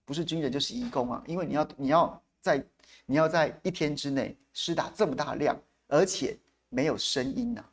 [0.05, 1.23] 不是军人就是移工啊。
[1.27, 2.65] 因为你要你要在
[3.05, 6.37] 你要在一天之内施打这么大量，而且
[6.69, 7.69] 没有声音啊，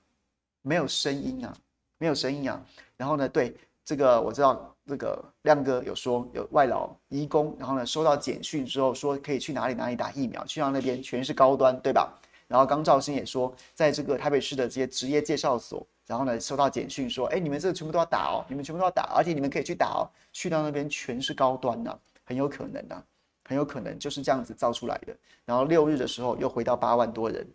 [0.63, 1.57] 没有声音啊，
[1.99, 2.65] 没有声音啊。
[2.97, 12.20] 然后呢，对，这个我知道，这个亮哥有说有外劳移工，然后呢收到简讯之后说可以去哪里哪里打疫苗，去到那边全是高端，对吧？
[12.51, 23.05] 然后刚兆新也说，在这个台北市的这些职业介绍所，然后呢收到简讯说，哎，你们这个全部都要打哦，你们全部都要打，而且你们可以去打哦，去到那边全是高端的，很有可能的，
[23.45, 25.17] 很有可能就是这样子造出来的。
[25.45, 27.47] 然后六日的时候又回到八万多人，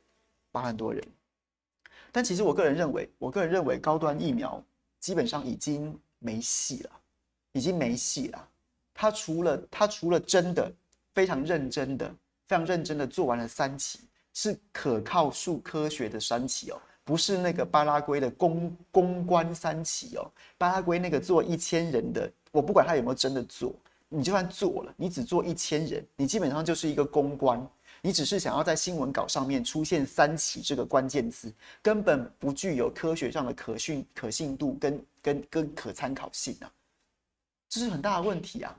[0.51, 1.03] 八万多人。
[2.13, 4.63] 但其实我个人认为，我个人认为高端疫苗
[4.99, 5.99] 基本上已经。
[6.17, 6.89] 没戏了，
[7.51, 8.49] 已经没戏了。
[8.95, 10.71] 他除了他除了真的
[11.13, 12.09] 非常认真的、
[12.47, 13.99] 非常认真的做完了三期，
[14.35, 20.31] 是可靠数科学的三期哦，不是那个巴拉圭的公公关三期哦。
[20.57, 23.73] 巴拉圭那个做一千人的，我不管他有没有真的做，
[24.09, 27.67] 你就算做了，你只做一千人，你基本上就是一个公关。
[28.01, 36.71] 你只是想要在新闻稿上面出现“三期”这个关键词，根本不具有科学上的可信可信度跟跟跟可参考性啊，
[37.67, 38.77] 这是很大的问题啊。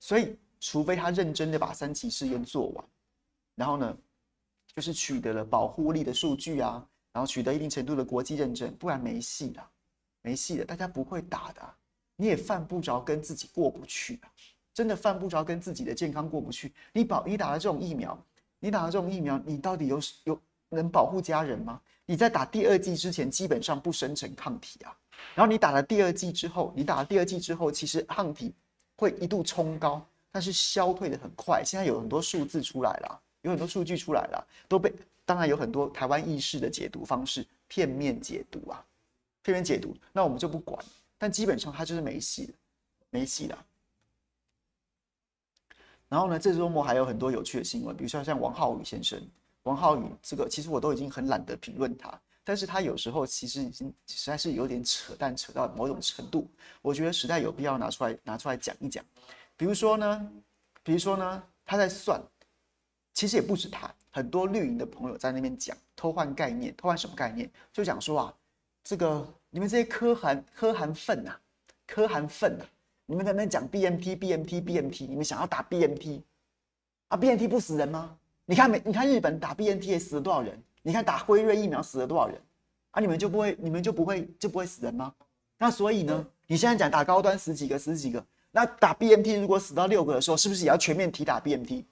[0.00, 2.84] 所以，除非他认真的把三期试验做完，
[3.54, 3.96] 然后呢，
[4.76, 9.70] 就是取得了保护力的数据啊，然后取得一定程度的国际认证，不然没戏了，
[10.22, 11.62] 没戏了，大家不会打的，
[12.16, 14.30] 你也犯不着跟自己过不去啊，
[14.72, 16.72] 真的犯不着跟自己的健康过不去。
[16.92, 18.18] 你保你打了这种疫苗。
[18.60, 21.78] 你打了这种疫苗，你到底有有能保护家人吗？
[22.06, 24.96] 你在打第二剂之前，基本上不生成抗体啊。
[25.34, 28.54] 然后你打了第二剂之后，你打了第二剂之后，其实抗体
[28.96, 31.62] 会一度冲高，但是消退的很快。
[31.62, 34.92] 现在有很多数字出来了，有很多数据出来了，都被
[35.24, 38.84] 当然有很多台湾意识的解读方式，片面解读啊，
[39.42, 40.82] 片面解读，那我们就不管。
[41.18, 42.52] 但基本上他就是没戏的，
[43.10, 43.56] 没戏的。
[46.08, 49.20] 然后呢，这周末还有很多有趣的新闻，比如说像王浩宇先生，
[49.64, 56.48] 王浩宇这个其实我都已经很懒得评论他，但是他有时候其实已经实在是有点扯淡，扯到某种程度，
[56.80, 59.04] 我觉得实在有必要拿出来拿出来讲一讲。
[59.56, 60.32] 比如说呢，
[60.82, 62.20] 比如说呢，他在算，
[63.14, 67.48] 其实也不止他，很多绿营的朋友在那边讲偷换概念，偷换什么概念？
[67.72, 68.34] 就讲说啊，
[68.82, 71.40] 这个你们这些柯韩柯韩粪啊，
[71.86, 72.66] 柯韩粪啊。
[73.06, 76.22] 你们在那讲 BNT BNT BNT，你们想要打 BNT
[77.08, 78.16] 啊？BNT 不死人吗？
[78.46, 80.58] 你看美，你看日本打 BNT 死了多少人？
[80.80, 82.40] 你看打辉瑞疫苗死了多少人？
[82.92, 85.14] 啊，你们就不会，你们就不会就不会死人吗？
[85.58, 91.84] 那所以呢，你现在讲打高端十几个十几个，那打 BNT 如果死到六个的时候，是不是也要全面提打 BNT？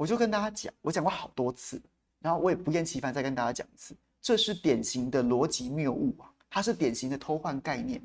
[0.00, 1.78] 我就跟大家讲，我讲过好多次，
[2.20, 8.00] 然后我也不厌其烦再跟大家讲一次，这是典型的逻辑谬误啊，它是典型的偷换概念。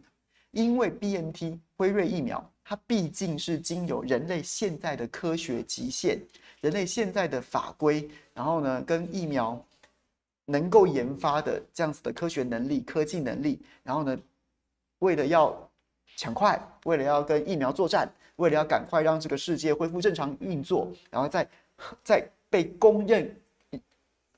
[0.51, 6.19] 因为 BNT 辉瑞疫苗，它毕竟是经由人类现在的科学极限、
[6.59, 9.57] 人类现在的法规，然后呢，跟疫苗
[10.43, 14.19] 能够研发的这样子的科学能力、科技能力，然后呢，
[14.99, 15.57] 为了要
[16.17, 18.05] 抢快，为了要跟疫苗作战，
[18.35, 21.47] 为了要赶快让这个世界恢复正常运作，然后再
[22.03, 23.35] 在被公认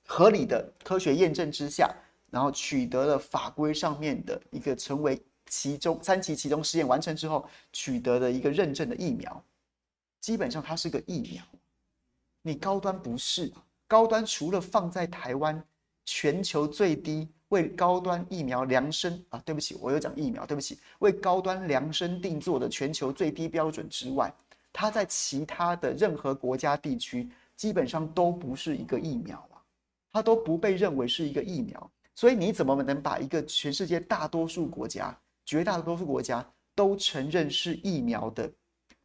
[0.06, 1.93] 合理的科学验证之下，
[2.30, 5.21] 然后取得了法规上面的一个成为。
[5.50, 9.41] 其中三期其中试验完成之后，取得的一个认证的疫苗，
[10.19, 11.41] 基本上它是个疫苗。
[12.41, 13.50] 你高端不是
[13.88, 15.63] 高端，除了放在台湾
[16.04, 24.30] 全球最低为高端疫苗量身啊，对不起，我有讲疫苗，对不起，为高端量身定做的全球最低标准之外，
[24.71, 29.62] 它在其他的任何国家地区基本上都不是一个疫苗啊，
[30.12, 31.91] 它都不被认为是一个疫苗。
[32.15, 35.17] 所以你怎么能把一个全世界大多数国家？
[35.45, 38.51] 绝大多数国家都承认是疫苗的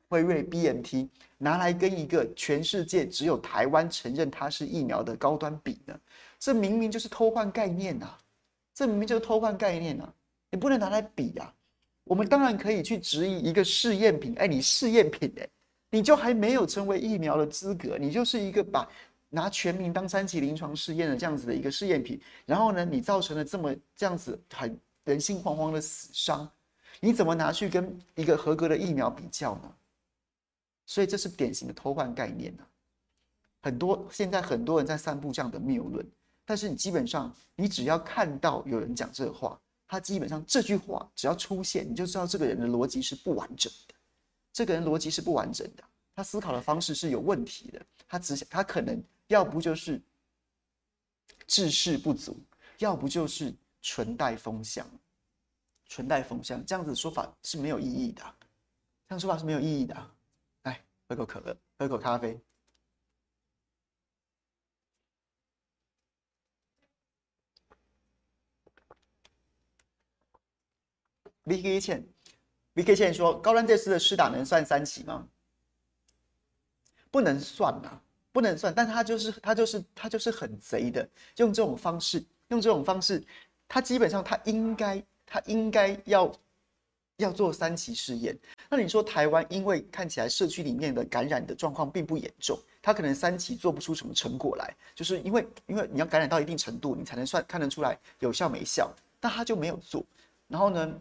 [0.09, 5.99] 辉瑞 BNT 拿来跟一个全世界只有台湾承认它是疫苗的高端比呢？
[6.39, 8.11] 这明明就是偷换概念呐！
[8.75, 10.13] 这明明就是偷换概念呐！
[10.51, 11.55] 你不能拿来比呀！
[12.05, 15.49] 我们当然可以去质疑一个试验品，哎，你试验品哎，
[15.93, 18.91] 你就还没有成为疫苗的资格，你就是一个把
[19.29, 24.77] 拿全民当三期临床试验的这样子的一个试验品，然后呢，你造成了这么这样子很。
[25.05, 26.49] 人心惶惶的死伤，
[27.01, 29.75] 你怎么拿去跟一个合格的疫苗比较呢？
[30.87, 32.63] 所以这是典型的偷换概念啊！
[33.63, 36.07] 很多现在很多人在散布这样的谬论，
[36.45, 43.95] 但是你基本上你只要看到有人讲这话，他基本上这句话只要出现，你就知道这个人的逻辑是不完整的。
[44.53, 45.83] 这个人逻辑是不完整的，
[46.15, 47.85] 他思考的方式是有问题的。
[48.07, 50.01] 他只想他可能要不就是
[51.47, 52.39] 知识不足，
[52.79, 53.55] 要不就是。
[53.85, 54.89] 纯带风向，
[55.87, 58.23] 纯带风向，这样子说法是没有意义的。
[59.09, 60.11] 这样说法是没有意义的。
[60.63, 62.41] 来，喝口可乐，喝口咖啡。
[71.43, 72.12] 李克
[72.75, 75.27] VK 现在说高端这次的施打能算三期吗？
[77.11, 78.01] 不能算呐、啊，
[78.33, 78.73] 不能算。
[78.75, 81.07] 但他就是他就是他就是很贼的，
[81.37, 83.23] 用这种方式，用这种方式，
[83.69, 86.33] 他基本上他应该他应该要
[87.19, 88.35] 要做三期试验。
[88.71, 98.91] 那你说台湾因为看起来社区里面的感染的状况并不严重，他可能三期做不出什么成果来，就是因为因为你要感染到一定程度，你才能算看得出来有效没效。
[99.21, 100.05] 但他就没有做，
[100.49, 101.01] 然后呢？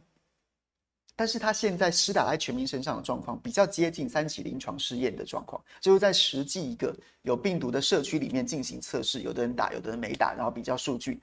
[1.22, 11.22] 但是他现在施打在全民身上的状况比较接近三期临床试验的状况，就是在实际一个有病毒的社区里面进行测试，有的人打，有的人没打，然后比较数据。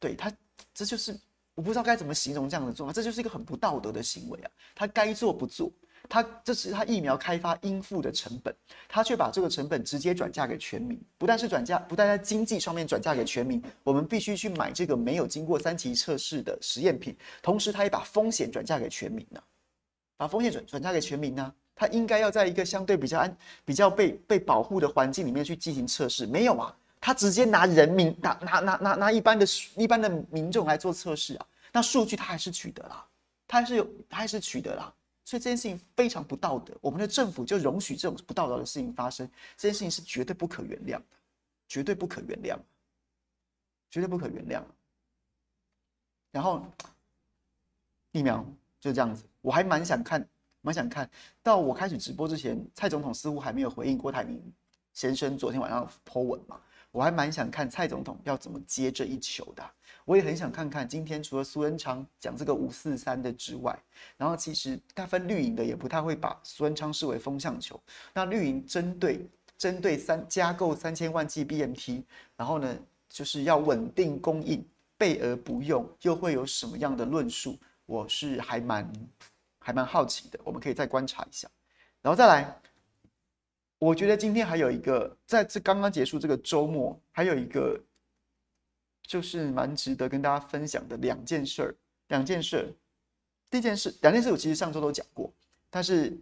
[0.00, 0.32] 对他，
[0.74, 1.16] 这就是
[1.54, 4.50] 我不知道该怎么形容这样的状况，这就是一个很不道德的行为啊！
[4.74, 5.70] 他该做不做。
[6.08, 8.54] 他这是他疫苗开发应付的成本，
[8.88, 19.40] 他却把这个成本直接转嫁给全民，不但是转嫁，不但在经济上面转嫁给全民，我们必须去买这个没有经过三期测试的实验品，同时他也把风险转嫁给全民呢、
[20.16, 29.46] 把风险转转嫁给全民呢、他应该要在一个相对比较安、比较被被保护的环境里面去进行测试，没有啊，他直接拿人民拿拿拿拿拿一般的
[29.76, 33.04] 一般的民众来做测试啊，那数据他还是取得了，
[33.46, 34.94] 他还是有，他还是取得了。
[35.26, 41.04] 所以这件事情非常不道德，我们的政府就容许这种不道德的事情发生，这件事情是绝对不可原谅的，
[41.66, 42.56] 绝对不可原谅，
[43.90, 44.62] 绝对不可原谅。
[46.30, 46.64] 然后
[48.12, 48.46] 疫苗
[48.78, 50.24] 就这样子，我还蛮想看，
[50.60, 51.10] 蛮想看
[51.42, 54.40] 到我开始直播之前，蔡总统似乎还没有回应郭台铭
[54.92, 56.60] 先生昨天晚上 po 文嘛，
[56.90, 59.62] 我还蛮想看蔡总统要怎么接这一球的。
[60.04, 63.76] 我也很想看看今天除了苏恩昌讲这个五四三的之外，
[64.16, 67.80] 然后其实大部分绿营的也不太会把苏恩昌视为风向球。
[68.14, 69.28] 那绿营针对
[69.58, 72.04] 针对三加购三千万剂 BNT，
[72.36, 72.78] 然后呢
[73.08, 74.64] 就是要稳定供应，
[74.96, 77.58] 备而不用，又会有什么样的论述？
[77.84, 78.92] 我是还蛮
[79.58, 81.48] 还蛮好奇的，我们可以再观察一下。
[82.00, 82.56] 然后再来，
[83.78, 87.80] 我觉得今天还有一个，在这刚刚结束这个周末，还有一个。
[89.08, 91.72] 就是蛮值得跟大家分享的两件事儿，
[92.08, 92.74] 两件事。
[93.48, 95.32] 第一件事，两件事我其实上周都讲过，
[95.70, 96.18] 但是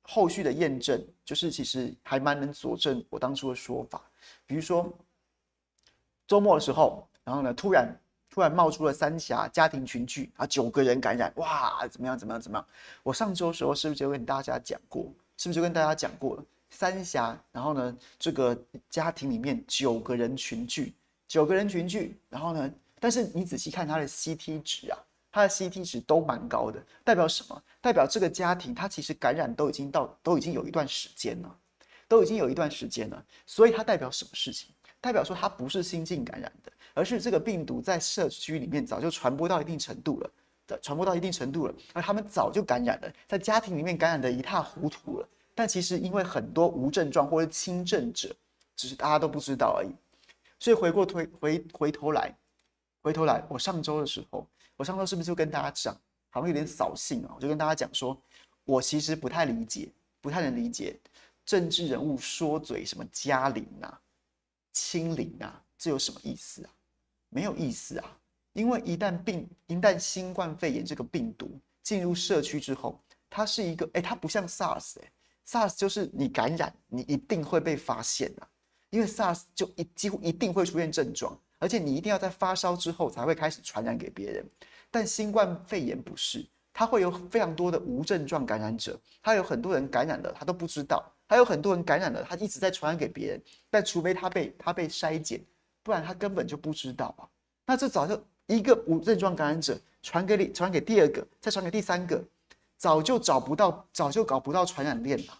[0.00, 4.00] 后续的验证，就是其实还蛮能佐证我当初的说法。
[4.46, 4.90] 比如说
[6.26, 7.94] 周末的时候，然后呢，突然
[8.30, 12.66] 突然冒出了三峡家庭群聚啊，九个人感染，哇，怎么样怎么样怎么样？
[13.02, 15.12] 我上周时候是不是就跟大家讲过？
[15.36, 16.44] 是不是就跟大家讲过了？
[16.76, 18.54] 三峡，然后呢，这个
[18.90, 20.94] 家庭里面九个人群聚。
[21.26, 22.70] 九个人群聚，然后呢？
[23.00, 24.98] 但是你仔细看他的 CT 值啊，
[25.32, 27.62] 他的 CT 值都蛮高的，代表什么？
[27.80, 31.58] 代表这个家庭他其实感染都已经到，都已经有一段时间了，
[32.06, 33.24] 都已经有一段时间了。
[33.46, 34.68] 所以它代表什么事情？
[35.00, 40.30] 代表说它不是新进感染的，而是这个病毒在社区里面早就传播到一定程度了，
[40.82, 45.28] 传播到一定程度了，而他们早就感染了，在家庭里面感染得一塌糊涂了。
[45.56, 48.32] 但其实因为很多无症状或者轻症者，
[48.76, 49.88] 只是大家都不知道而已。
[50.60, 52.32] 所以回过推回回头来，
[53.02, 54.46] 回头来，我上周的时候，
[54.76, 55.98] 我上周是不是就跟大家讲，
[56.30, 57.32] 好像有点扫兴啊？
[57.34, 58.16] 我就跟大家讲说，
[58.64, 59.90] 我其实不太理解，
[60.20, 61.00] 不太能理解
[61.44, 64.00] 政治人物说嘴什么加零啊、
[64.72, 66.70] 清零啊，这有什么意思啊？
[67.28, 68.18] 没有意思啊！
[68.52, 72.98] 因为一旦病，一旦新冠肺炎这个病毒进入社区之后，
[73.28, 75.10] 它是一个，哎，它不像 SARS，哎
[75.48, 78.48] ，SARS 就是你感染，你一定会被发现啊。
[78.90, 84.44] 因为 SARS 就一几乎一定会出现症状，而且你一定要在发烧之后才会开始传染给别人。
[84.90, 93.42] 但新冠肺炎不是，它会有非常多的无症状感染者，它有很多人感染了，他都不知道；还有很多人感染了，他一直在传染给别人。
[93.68, 95.44] 但除非他被他被筛检，
[95.82, 97.28] 不然他根本就不知道啊。
[97.66, 102.22] 那这早就一个无症状感染者传给你，传给第二个，再传给第三个，
[102.76, 105.38] 早就找不到，早就搞不到传染链了，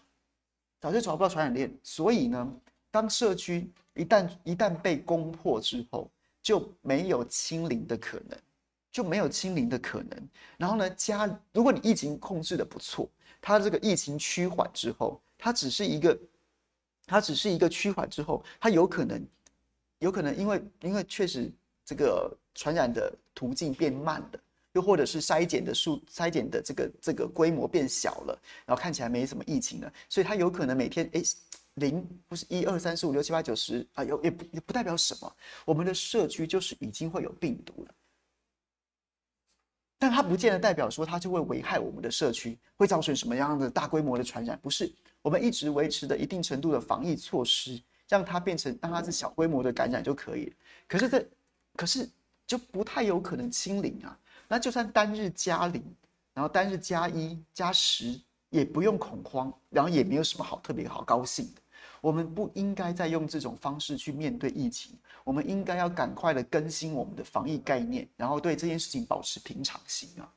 [0.81, 1.73] 早就找不到传染链。
[1.83, 2.53] 所以呢？
[2.89, 6.11] 当社区一旦一旦被攻破之后，
[6.41, 8.39] 就没有清零的可能，
[8.91, 10.29] 就没有清零的可能。
[10.57, 13.07] 然后呢，家如果你疫情控制的不错，
[13.39, 16.19] 它这个疫情趋缓之后，它只是一个，
[17.05, 19.23] 它只是一个趋缓之后，它有可能，
[19.99, 21.53] 有可能因为因为确实
[21.85, 24.41] 这个传染的途径变慢了，
[24.77, 31.23] 又或者是筛检的数筛检的这个这个规模变小了，然后看起来没什么疫情了，所以它有可能每天诶。
[31.77, 35.31] 零不是一二三四五六七八九十啊，有也不也不代表什么。
[35.67, 37.95] 我们的社区就是已经会有病毒了，
[39.99, 44.59] 但它不见得代表说它就会危害我们的社区，会造成什么样的大规模的传染。
[44.63, 50.53] 不是，我们一直维持的一定程度的防疫措施，让它变成让它是小规模的感染就可以了。
[50.89, 51.29] 可是这
[51.77, 52.09] 可是
[52.47, 54.19] 就不太有可能清零啊。
[54.49, 55.83] 那就算单日加零，
[56.33, 58.21] 然后单日加一加十
[58.51, 61.63] 也不用恐慌，然后也没有什么好特别好高兴的。
[62.01, 70.31] 我们不应该再用这种方式去面对疫情，我们应该要赶快的更新我们的防疫概念，然后对这件事情保持平常心啊，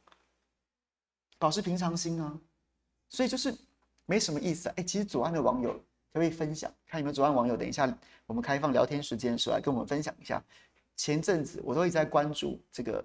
[1.37, 2.39] 保持平常心啊。
[3.09, 3.55] 所以就是
[4.05, 4.73] 没什么意思啊。
[4.77, 5.79] 哎，其实左岸的网友
[6.13, 7.95] 可以分享，看有没有左岸网友，等一下
[8.25, 10.43] 我们开放聊天时间的时候来跟我们分享一下。
[10.95, 13.03] 前阵子我都一直在关注这个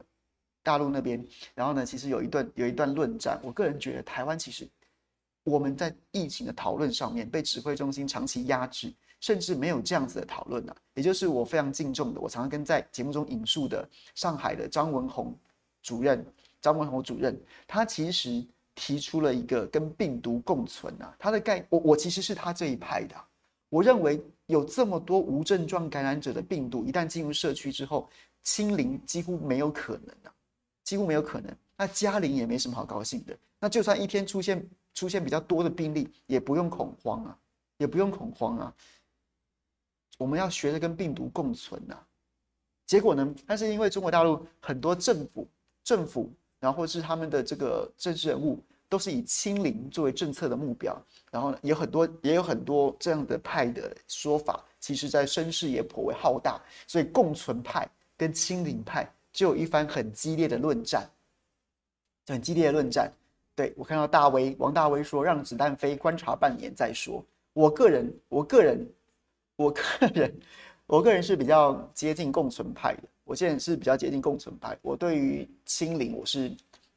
[0.64, 3.38] 大陆那边，然后呢，其实有一段有一段论战。
[3.44, 4.68] 我个人觉得台湾其实
[5.44, 10.74] 我们在疫情的讨论上面被指挥中心长期压制，甚至没有这样子的讨论啊。
[10.94, 15.32] 也就是我非常敬重的，我常常跟在节目中引述的上海的张文宏
[15.82, 16.24] 主任，
[16.60, 18.44] 张文宏主任，他其实
[18.74, 23.14] 提出了一个跟病毒共存啊，他的概我我其实是他这一派的。
[23.68, 28.08] 我认为有这么多无症状感染者的病毒，一旦进入社区之后，
[28.42, 30.33] 清零几乎没有可能啊，
[30.84, 31.52] 几乎没有可能。
[31.76, 33.36] 那加零也没什么好高兴的。
[33.58, 34.64] 那就算一天出现
[34.94, 37.36] 出现比较多的病例，也不用恐慌啊，
[37.78, 38.72] 也不用恐慌啊。
[40.16, 42.06] 我们要学着跟病毒共存啊。
[42.86, 43.34] 结果呢？
[43.46, 45.48] 但是因为中国大陆很多政府
[45.82, 48.62] 政府，然后是他们的这个政治人物。
[48.86, 50.96] 都是以清零作为政策的目标，
[51.32, 61.06] 然后呢，有很多也有很多这样的派的说法，其实在声势也颇为浩大，所以共存派跟清零派就有一番很激烈的论战，
[62.28, 63.12] 很激烈的论战。
[63.54, 67.22] 对，我看到大威王大威说，让子弹飞，观察半年再说。
[67.52, 68.88] 我个人，我个人，
[69.56, 69.82] 我个
[70.14, 70.34] 人，
[70.86, 73.02] 我个人是比较接近共存派的。
[73.24, 74.78] 我现在是比较接近共存派。
[74.80, 76.50] 我对于清零，我是。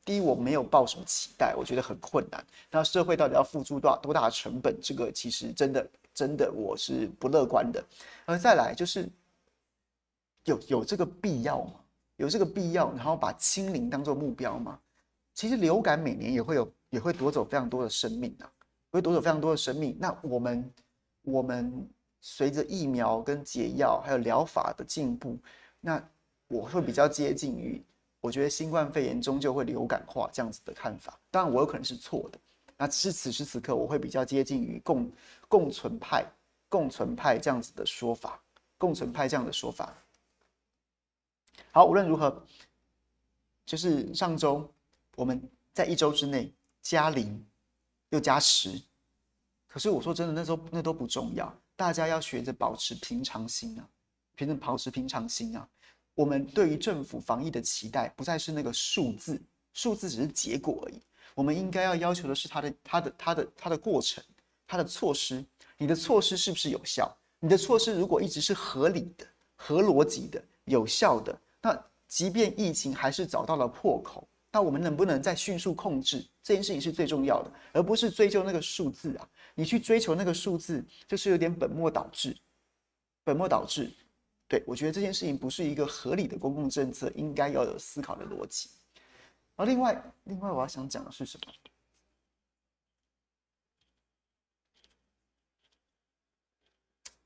[0.05, 2.41] 第一，我没有抱什么期待，我觉得很困难。
[2.71, 4.73] 那社会到底要付出多少多大的成本？
[4.81, 7.83] 这个其实真的真的我是不乐观的。
[8.25, 9.09] 而再来就是
[10.45, 11.73] 有有这个必要吗？
[12.17, 14.79] 有这个必要，然后把清零当做目标吗？
[15.33, 18.51] 其实流感每年也会有也会夺走非常多的生命啊，
[18.91, 19.95] 会夺走非常多的生命。
[19.99, 20.73] 那我们
[21.21, 21.87] 我们
[22.19, 25.37] 随着疫苗跟解药还有疗法的进步，
[25.79, 26.03] 那
[26.47, 27.81] 我会比较接近于。
[28.19, 32.39] 我觉得新冠肺炎终究会流感化，这样子的看法，当然我有可能是错的。
[32.75, 35.11] 那只是此时此刻，我会比较接近于共
[35.47, 36.25] 共存派、
[36.67, 38.41] 共存派这样子的说法，
[38.77, 39.95] 共存派这样的说法。
[41.77, 42.43] 好，无论如何，
[43.63, 44.67] 就是上周
[45.15, 45.39] 我们
[45.73, 46.51] 在一周之内
[46.81, 47.45] 加零
[48.09, 48.81] 又加十，
[49.67, 53.87] 可是我说真的，那时候那都不重要，大家要学着保持平常心啊，
[54.35, 55.69] 学着保持平常心啊。
[56.15, 59.39] 我们对于政府防疫的期待，不再是那个数字，
[59.71, 60.99] 数字只是结果而已。
[61.35, 64.23] 我们应该要要求的是它的、它的、它的、它的过程，
[64.65, 65.45] 它的措施。
[65.77, 67.15] 你的措施是不是有效？
[67.39, 76.25] 你的措施如果一直是合理的、合逻辑的、有效的，那即便疫情还是找到了破口，那我们能不能再迅速控制？
[76.41, 79.29] 这件事情是最重要的，而不是追究那个数字啊！
[79.53, 82.37] 你去追求那个数字，就是有点本末倒置，
[83.25, 83.91] 本末倒置。
[84.47, 88.69] 对，我觉得这件事情不是一个合理的公共政策应该要有思考的逻辑。
[89.57, 91.51] 而另外，另外我要想讲的是什么？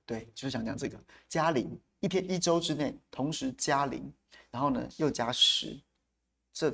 [0.04, 4.12] 对，就是想讲这个加零，一天一周之内同时加零，
[4.50, 5.80] 然后呢又加十，
[6.54, 6.70] 这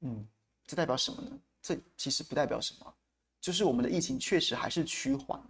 [0.00, 0.26] 嗯，
[0.66, 1.38] 这代表什么呢？
[1.62, 2.94] 这其实不代表什么，
[3.40, 5.42] 就是我们的疫情确实还是趋缓，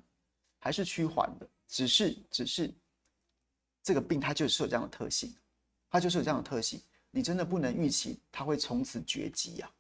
[0.59, 2.73] 还是趋缓的，只是只是。
[3.87, 5.37] 这个病它就是有这样的特性，
[5.91, 6.81] 它就是有这样的特性，
[7.11, 9.71] 你真的不能预期它会从此绝迹呀。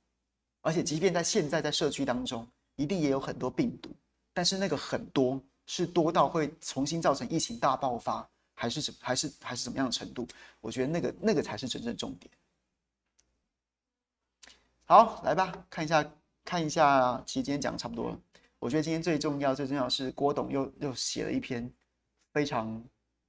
[0.61, 2.47] 而且，即便在现在在社区当中，
[2.77, 3.89] 一定也有很多病毒，
[4.35, 10.27] 但是那个很多是多到会重新造成疫情大爆发，还是什还是还是什么样的程度？
[10.61, 12.31] 我觉得那个那个才是真正重点。
[14.87, 16.13] 好，来吧，看一下
[16.45, 18.21] 看一下，其实今天讲的差不多了。
[18.59, 21.71] 我觉得今天最重要最重要是郭董又又写了一篇
[22.33, 22.83] 非常。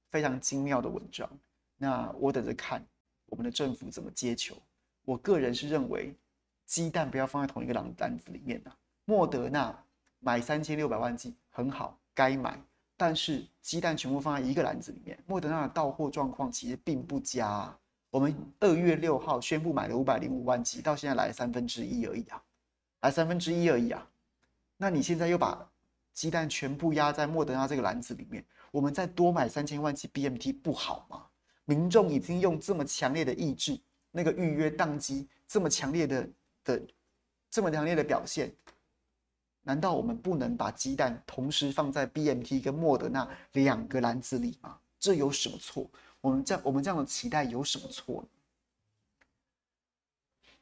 [0.08, 1.28] 非常精妙的文章，
[1.76, 2.82] 那我等着看
[3.26, 4.56] 我们的政府怎么接球。
[5.04, 6.14] 我个人是认为，
[6.64, 8.72] 鸡蛋不要放在同一个篮篮子里面呐。
[9.04, 9.76] 莫德纳
[10.20, 12.58] 买三千六百万剂很好，该买，
[12.96, 17.76] 但是鸡蛋全部放在一个篮子里面，莫德纳的到货状况其实并不佳。
[18.10, 22.42] 我们二月六号宣布买了五百零五万剂，到现在来三分之一而已啊，
[23.02, 24.08] 来三分之一而已啊。
[24.78, 25.68] 那你现在又把
[26.14, 28.44] 鸡蛋全部压在莫德纳这个篮子里面。
[28.70, 31.26] 我们再多买三千万剂 BMT 不好吗？
[31.64, 33.78] 民众已经用这么强烈的意志，
[34.10, 36.28] 那个预约宕机这么强烈的
[36.64, 36.82] 的
[37.50, 38.52] 这么强烈的表现，
[39.66, 44.78] 难道我们不能把鸡蛋同时放在 BNT 跟莫德纳两个篮子里吗？
[45.00, 45.90] 这有什么错？
[46.20, 48.28] 我们这样我们这样的期待有什么错呢？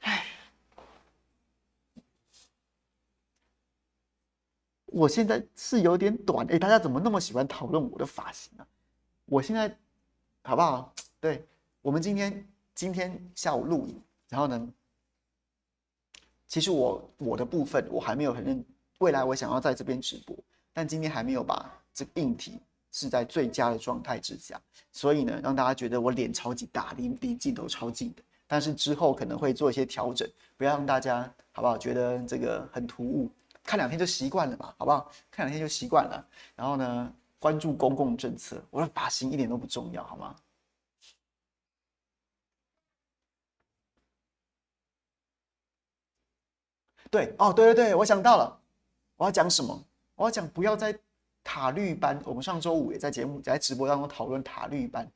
[0.00, 0.24] 唉，
[4.86, 8.66] 我现在是有点短，哎，大家怎么那么喜欢讨论我的发型呢？
[9.26, 9.76] 我现在
[10.42, 10.94] 好不好？
[11.20, 11.46] 对，
[11.82, 14.72] 我们今天今天下午录影，然后呢，
[16.48, 18.64] 其实我我的部分我还没有很认，
[18.98, 20.36] 未来我想要在这边直播，
[20.72, 22.60] 但今天还没有把这个硬体
[22.92, 24.60] 是在最佳的状态之下，
[24.92, 28.22] 所以呢，让大家觉得我脸超级大，离离镜头超近的。
[28.46, 31.76] 但是之后可能会做一些调整，不要让大家好不好？
[31.76, 33.30] 觉得这个很突兀，
[33.64, 35.10] 看两天就习惯了嘛，好不好？
[35.30, 36.24] 看两天就习惯了。
[36.54, 40.36] 然后呢，关注公共政策，我的发型一点都不重要，好吗？
[47.10, 48.60] 对，哦，对对对，我想到了，
[49.24, 49.82] 我要讲什么？
[50.16, 50.94] 我要讲不要在
[51.42, 52.20] 塔绿班。
[52.26, 55.10] 我们上周五也在节目在直播当中讨论塔绿班。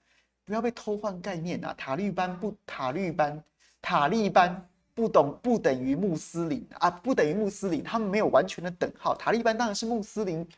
[0.46, 1.74] 不要被偷换概念啊！
[1.76, 3.44] 塔利班不塔利班，
[3.82, 9.14] 塔利班不懂不等于穆斯林啊，不等于穆斯林，他们没有完全的等号。
[9.14, 10.48] 塔利班当然是穆斯林，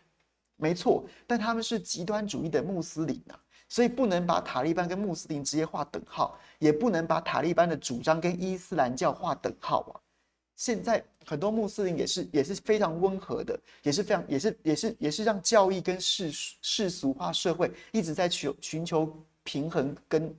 [0.54, 3.34] 没错，但他们是极端主义的穆斯林啊，
[3.68, 9.98] 所以不能把塔利班跟穆斯林直接画等号，也不能把塔利班的主张跟伊斯兰教画等号啊。
[10.60, 16.30] 现在很多穆斯林也是也是非常温和的，也是非常也是也是也是让教义跟世
[16.60, 19.10] 世俗化社会一直在求寻求。
[19.42, 20.36] 平衡跟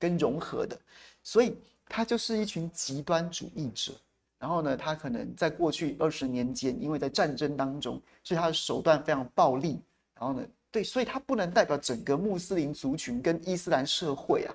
[0.00, 0.78] 跟融合的，
[1.22, 1.54] 所以
[1.86, 3.92] 他就是一群极端主义者。
[4.36, 9.80] 然后呢，他可能在过去二十年间，因为在战争当中，所以他的手段非常暴力。
[10.18, 14.52] 然后呢，对，所以他不能代表整个穆斯林族群跟伊斯兰社会啊。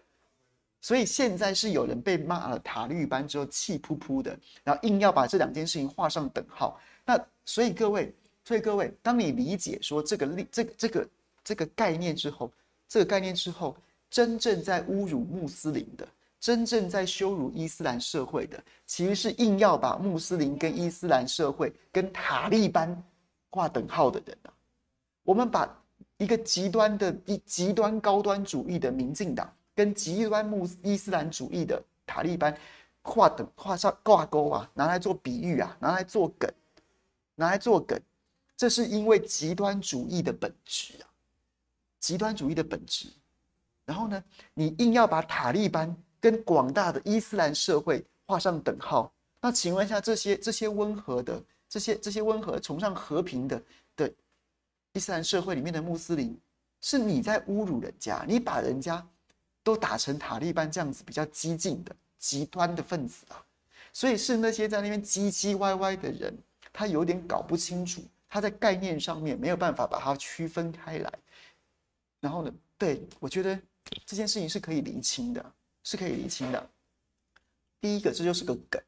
[0.82, 6.80] 所以现在是有人被骂了塔利班之后气噗噗的，然后硬要把这两件事情画上等号。
[7.06, 8.14] 那所以各位，
[8.44, 11.10] 所以各位，当你理解说这个例这个这个
[11.44, 12.52] 这个概念之后。
[12.90, 13.76] 这个概念之后，
[14.10, 16.08] 真正在侮辱穆斯林的，
[16.40, 23.04] 真正在羞辱伊斯兰社会的，其实是硬要把穆斯林跟伊斯兰社会跟塔利班
[23.50, 24.54] 画等号的人啊。
[25.24, 25.70] 我们把
[26.16, 32.58] 一个极端的、一极端高端主义的民进党，跟极端穆斯伊斯兰主义的塔利班
[33.04, 36.52] 画等画上挂钩啊，拿来做比喻啊，拿来做梗，
[37.36, 38.02] 拿来做梗，
[38.58, 41.06] 这是因为极端主义的本质啊。
[42.00, 43.08] 极端主义的本质，
[43.86, 44.24] 然后呢，
[44.56, 53.62] 你硬要把塔利班跟广大的伊斯兰社会画上等号，那请问一下，这些这些温和的、这些这些温和崇尚和平的
[53.96, 54.14] 的
[54.94, 56.36] 伊斯兰社会里面的穆斯林，
[56.82, 59.06] 是你在侮辱人家，你把人家
[59.68, 63.44] 都打成塔利班这样子比较激进的极端的分子啊，
[63.92, 66.34] 所以是那些在那边唧唧歪歪的人，
[66.72, 71.14] 他有点搞不清楚，他在概念上面没有办法把它区分开来。
[72.22, 72.54] 然后呢？
[72.78, 73.60] 对，我觉得
[74.06, 75.54] 这件事情是可以厘清的，
[75.84, 76.70] 是可以厘清的。
[77.82, 78.82] 第一个，这就是个梗。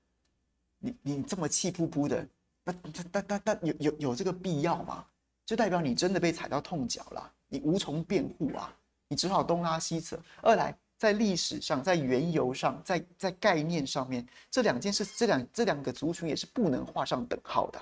[0.77, 2.25] 你你这么气噗噗的，
[2.63, 2.73] 那
[3.11, 5.05] 那那那有有有这个必要吗？
[5.45, 8.73] 就代表你真的被踩到痛脚了，你无从辩护啊，
[9.10, 10.18] 你只好东拉西扯。
[10.41, 17.82] 二来，在历史上，在缘由上，在在概念上面，这两件事，这两这两个族群也是不能画上等号的，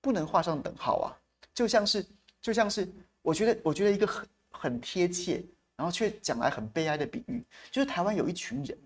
[0.00, 1.12] 不能画上等号啊。
[1.52, 2.06] 就像是
[2.40, 2.90] 就像是，
[3.20, 4.26] 我觉得我觉得一个很。
[4.54, 5.42] 很贴切，
[5.74, 7.42] 然后却讲来很悲哀的比喻，
[7.72, 8.78] 就是台湾有一群人，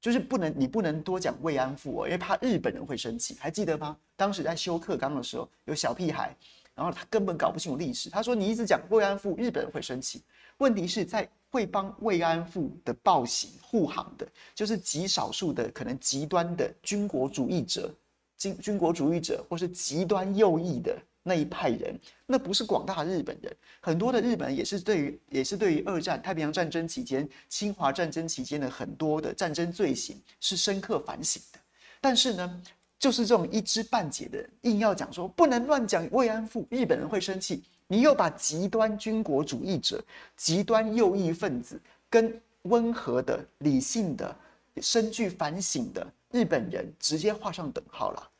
[0.00, 3.96] 就是不能你不能多讲慰安妇哦，因为怕日本人会生气，还记得吗？
[4.14, 6.36] 当时在修课纲的时候，有小屁孩，
[6.76, 10.22] 然后他根本搞不清楚历史，他说你一直讲慰安妇，日本人会生气。
[10.58, 17.94] 问题是在会帮慰安妇的暴行护航的，就是极少数的可能极端的军国主义者，
[18.36, 20.96] 军军国主义者或是极端右翼的。
[21.28, 31.58] 那一派人，那不是广大日本人，很多的日本人也是对于，也是对于二战、太平洋战争期间、侵华战争期间的很多的战争罪行是深刻反省的。
[32.00, 32.62] 但是呢，
[32.96, 37.64] 就是这种一知半解的人，硬要讲说不能乱讲慰安妇，日本人会生气。
[37.86, 40.02] 你又把极端军国主义者、
[40.36, 44.36] 极端右翼分子跟温和的、理性的、
[44.82, 48.30] 深具反省的日本人直接画上等号了，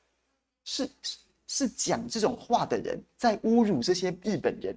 [0.65, 0.89] 是。
[1.49, 4.75] 是讲这种话的人在侮辱这些日本人，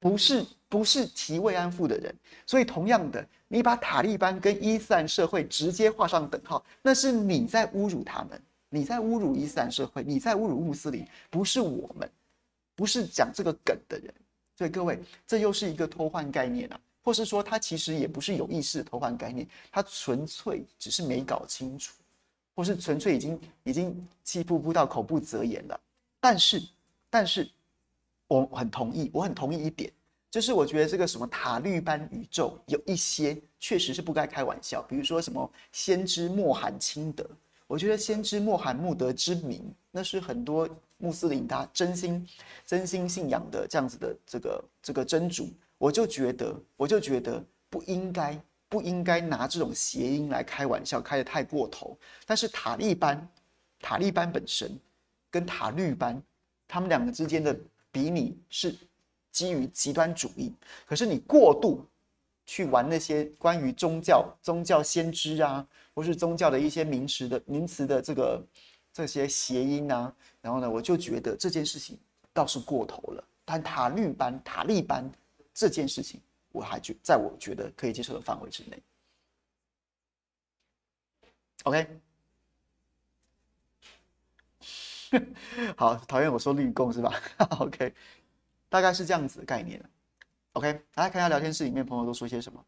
[0.00, 2.12] 不是不是提慰安妇的人。
[2.44, 12.10] 所以同样的，你把塔利班跟伊斯兰社会直接画上等号，那是你在侮辱他们，你在侮辱伊斯兰社会，你在侮辱穆斯林，不是我们，
[12.78, 14.14] 不是讲这个梗的人。
[14.54, 21.92] 所以各位，这又是一个偷换概念啊，或是说他其实也不是有意识的偷换概念，他纯粹只是没搞清楚。
[22.54, 25.80] 或是纯粹已经已经气噗噗到口不择言了，
[26.18, 26.60] 但是
[27.08, 27.48] 但是
[28.26, 29.92] 我很同意，我很同意一点，
[30.28, 37.24] 就是我觉得这个什么塔绿班宇宙有一些确实是不该开玩笑，比如说什么先知穆罕钦德，
[37.68, 40.68] 我觉得先知穆罕默德之名，那是很多
[40.98, 42.28] 穆斯林他真心
[42.66, 48.38] 真心信仰的这样子的这个这个真主，我就觉得我就觉得不应该
[48.68, 51.98] 不应该拿这种谐音来开玩笑，开得太过头。
[52.26, 53.28] 但是塔利班
[53.80, 54.78] 塔利班本身
[55.30, 56.22] 跟塔绿班
[56.68, 57.58] 他们两个之间的
[57.90, 58.76] 比拟是
[59.32, 60.52] 基于极端主义，
[60.86, 61.84] 可是你过度。
[62.50, 65.62] 去玩那些关于宗教、宗教先知啊，
[65.94, 68.42] 或是宗教的一些名词的名词的这个
[68.92, 71.98] 这些谐音啊，然后呢，我就觉得这件事情
[72.32, 73.24] 倒是过头了。
[73.44, 75.10] 但塔绿班、塔利班
[75.54, 76.20] 这件事情，
[76.52, 78.82] 我还觉在我觉得可以接受的范围之内。
[81.64, 82.00] OK，
[85.76, 87.12] 好，讨厌我说绿共是吧？
[87.60, 87.94] OK，
[88.68, 89.82] 大概是这样子的概念。
[90.52, 92.64] OK，大家看一下聊天室里面朋友都说些什么。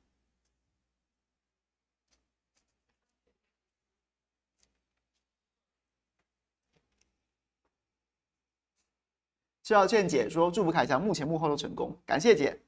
[9.71, 12.59] 谢小倩姐说：“祝福凯翔，目前幕后都成功。”感谢姐。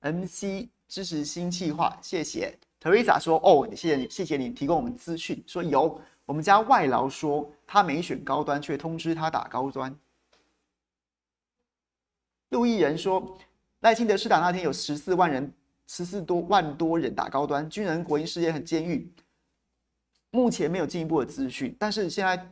[0.00, 2.56] MC 支持新企划，谢谢。
[2.80, 5.42] Teresa 说：“哦，谢谢你，谢谢你提供我们资讯。
[5.46, 9.94] 说有我们家外劳说他没选高端，却通知他打高端。”
[12.50, 13.38] 陆毅人说。
[13.80, 15.52] 赖清德施打那天有十四万人，
[15.88, 19.12] 十四多万多人打高端，军人、国营事业和监狱，
[20.30, 21.74] 目前没有进一步的资讯。
[21.80, 22.48] 但是现在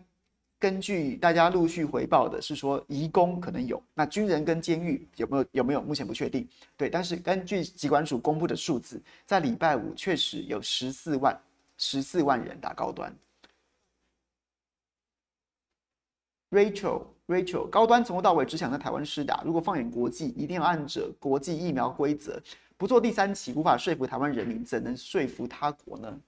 [0.60, 5.46] 根据大家陆续回报的是说，移工可能有，那军人跟监狱有没有？
[5.52, 5.80] 有没有？
[5.80, 6.46] 目前不确定。
[6.76, 11.40] 对，但是根据疾管署公布的数字，在礼拜五确实有十四万
[11.78, 13.10] 十四万人打高端。
[16.50, 17.06] Rachel。
[17.26, 19.40] Rachel，高端从头到尾只想在台湾施打。
[19.44, 22.42] 如果放眼国际，一定要按着国际疫苗规则，
[22.76, 26.20] 不做第三期，无法说服台湾人民，怎能说服他国呢？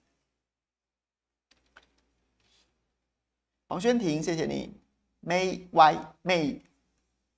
[3.72, 4.70] 黄轩婷，谢谢你。
[5.26, 6.60] May Y May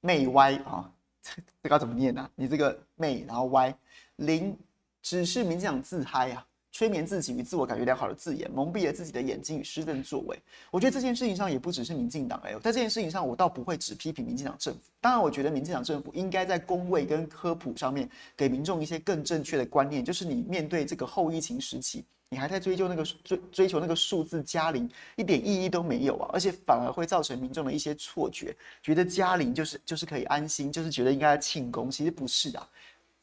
[0.02, 1.30] May Y 啊， 这
[1.62, 2.30] 这该怎么念呢、啊？
[2.34, 3.72] 你这个 May 然后 Y
[4.16, 4.58] 零，
[5.00, 6.44] 只是民进党自嗨啊。
[6.72, 10.36] 催眠自己与自我感觉良好的字眼，蒙蔽了自己的眼睛与施政作为。
[10.72, 14.80] 我觉得这件事情上也不只是民进党哎，在这件事情上，我倒不会只批评民进党政府。
[15.00, 32.68] 当然，我觉得民进党政府应该在公卫跟科普上面给民众一些更正确的观念，就是你面对这个后疫情时期，你还在追究那个追追求那个数字加零，一点意义都没有啊，而且反而会造成民众的一些错觉，觉得加零就是就是可以安心，就是觉得应该庆功，其实不是啊。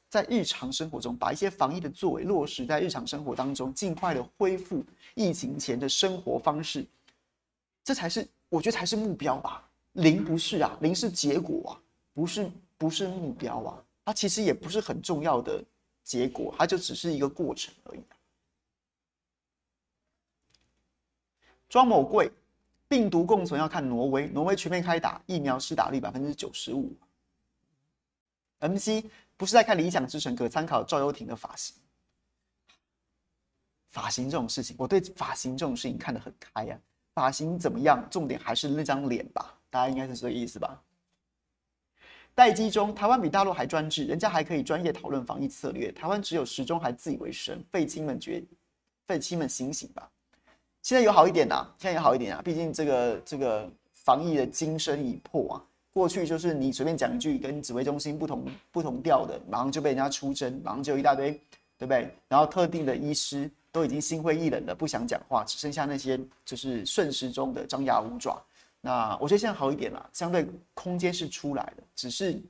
[0.09, 4.83] 在日常生活中，把一些防疫的作为落实在日常生活当中，尽快的恢复
[5.15, 6.85] 疫情前的生活方式，
[7.83, 9.65] 这才是我觉得才是目标吧。
[9.93, 11.79] 零不是啊，零是结果啊，
[12.13, 15.63] 不是不是目标啊，它其实也不是很重要的
[16.03, 18.01] 结果，它就只是一个过程而已。
[21.71, 22.29] 庄某贵，
[22.89, 26.93] 病毒共存要看挪威，挪威全面开打，疫苗施打率百分之九十五。
[28.59, 29.05] MC。
[29.37, 31.75] 不是在看《理想之城》，可参考赵又廷的发型。
[33.89, 37.15] 发型这种事情，我对发型这种事情看得很开呀、啊。
[37.15, 38.07] 发型怎么样？
[38.11, 39.57] 重点还是那张脸吧。
[39.71, 40.79] 大家应该是这个意思吧？
[42.35, 47.65] 待机中，台湾比大陆还专制，人家还可以专业讨论防疫策略，台湾只有时钟还自以为神。
[47.71, 48.43] 废青们觉，
[49.07, 50.11] 废青们醒醒吧！
[50.81, 52.41] 现在有好一点呐，现在有好一点啊。
[52.43, 55.63] 毕竟这个这个防疫的金身已破啊。
[55.93, 61.31] 过去就是你随便讲一句跟指挥中心不同不同调的，马上就被人家出征，马上就有一大堆，
[61.77, 62.09] 对不对？
[62.29, 68.41] 然后特定的医师都已经心灰意冷了，不想讲话，只剩下那些就是顺时钟的张牙舞爪。
[68.79, 72.41] 那我觉得现在好一点了，相对空间是出来的，只是，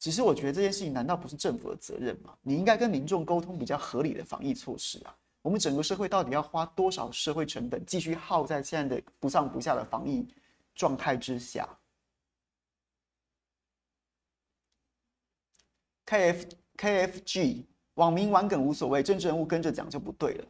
[0.00, 2.32] 只是我觉得这件事情难道不是政府的责任吗？
[2.40, 5.14] 你应该跟民众沟通比较合理的防疫措施啊。
[5.42, 10.26] 我们整个社会到底要花多少社会成本继续耗在现在的不上不下的防疫
[10.74, 11.68] 状态之下
[16.06, 20.44] ？K F K F G 网民玩梗无所谓，政治人物跟着讲就不对了。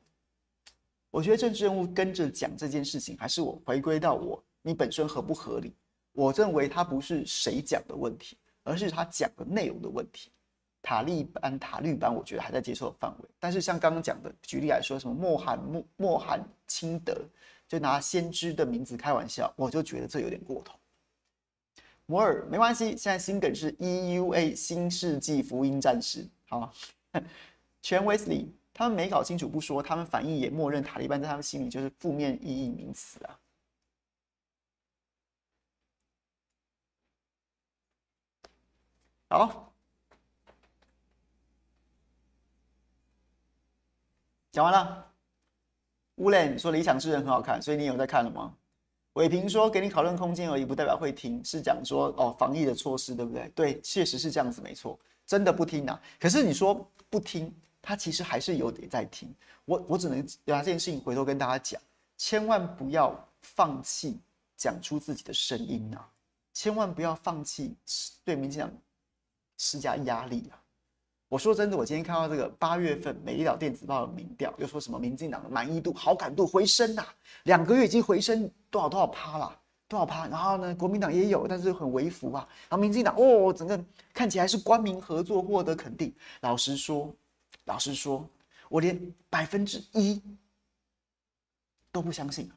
[1.11, 5.75] 我觉得政治人物跟着讲这件事情，还是我回归到我，你本身合不合理？
[6.13, 10.31] 我认为他不是谁讲的问题，而是他讲的内容的问题。
[10.83, 13.29] 塔利班、塔绿班，我觉得还在接受的范围。
[13.39, 17.15] 但是像刚刚讲的，举例来说，什么莫罕莫莫罕钦德，
[17.67, 20.79] 就拿先知的名字开玩笑，我就觉得这有点过头。
[22.07, 26.27] 摩尔没关系，现在新梗是 EUA 新世纪福音战士。
[26.49, 26.73] 好，
[27.83, 33.39] 全 Wesley 他们没搞清楚不说，他们反应也默认塔利班在他们心里就是负面意义名词啊。
[39.31, 39.68] 好，
[44.59, 45.07] 讲完了。
[46.17, 48.53] 乌兰说《理想之人》很好看，所以你有在看了吗？
[49.13, 53.49] 伟平说给你讨论空间而已，不代表会听，是讲说哦防疫的措施，对不对？
[53.55, 56.03] 对，确实是这样子，没错，真的不听呐、啊。
[56.19, 59.33] 可是你说不听，他其实还是有点在听。
[59.65, 61.81] 我我只能拿这件事情回头跟大家讲，
[62.17, 64.19] 千万不要放弃
[64.57, 66.05] 讲出自己的声音啊！
[66.53, 67.77] 千万不要放弃
[68.25, 68.69] 对民进党
[69.57, 70.59] 施加压力啊！
[71.29, 80.27] 我说真的，我今天看到这个八月份《美丽岛电子报》的民调，又说什么民进党的满意度、好感度回升呐、啊，两个月已经回升多少多少趴了，多少趴？
[80.29, 82.49] 然后呢，国民党也有，但是很微幅啊。
[82.71, 83.79] 然后民进党哦，整个
[84.15, 86.11] 看起来是官民合作，获得肯定。
[86.41, 87.15] 老实说，
[87.67, 88.27] 老实说，
[88.71, 88.99] 我连
[89.29, 90.23] 百分之一
[91.93, 92.51] 都不相信，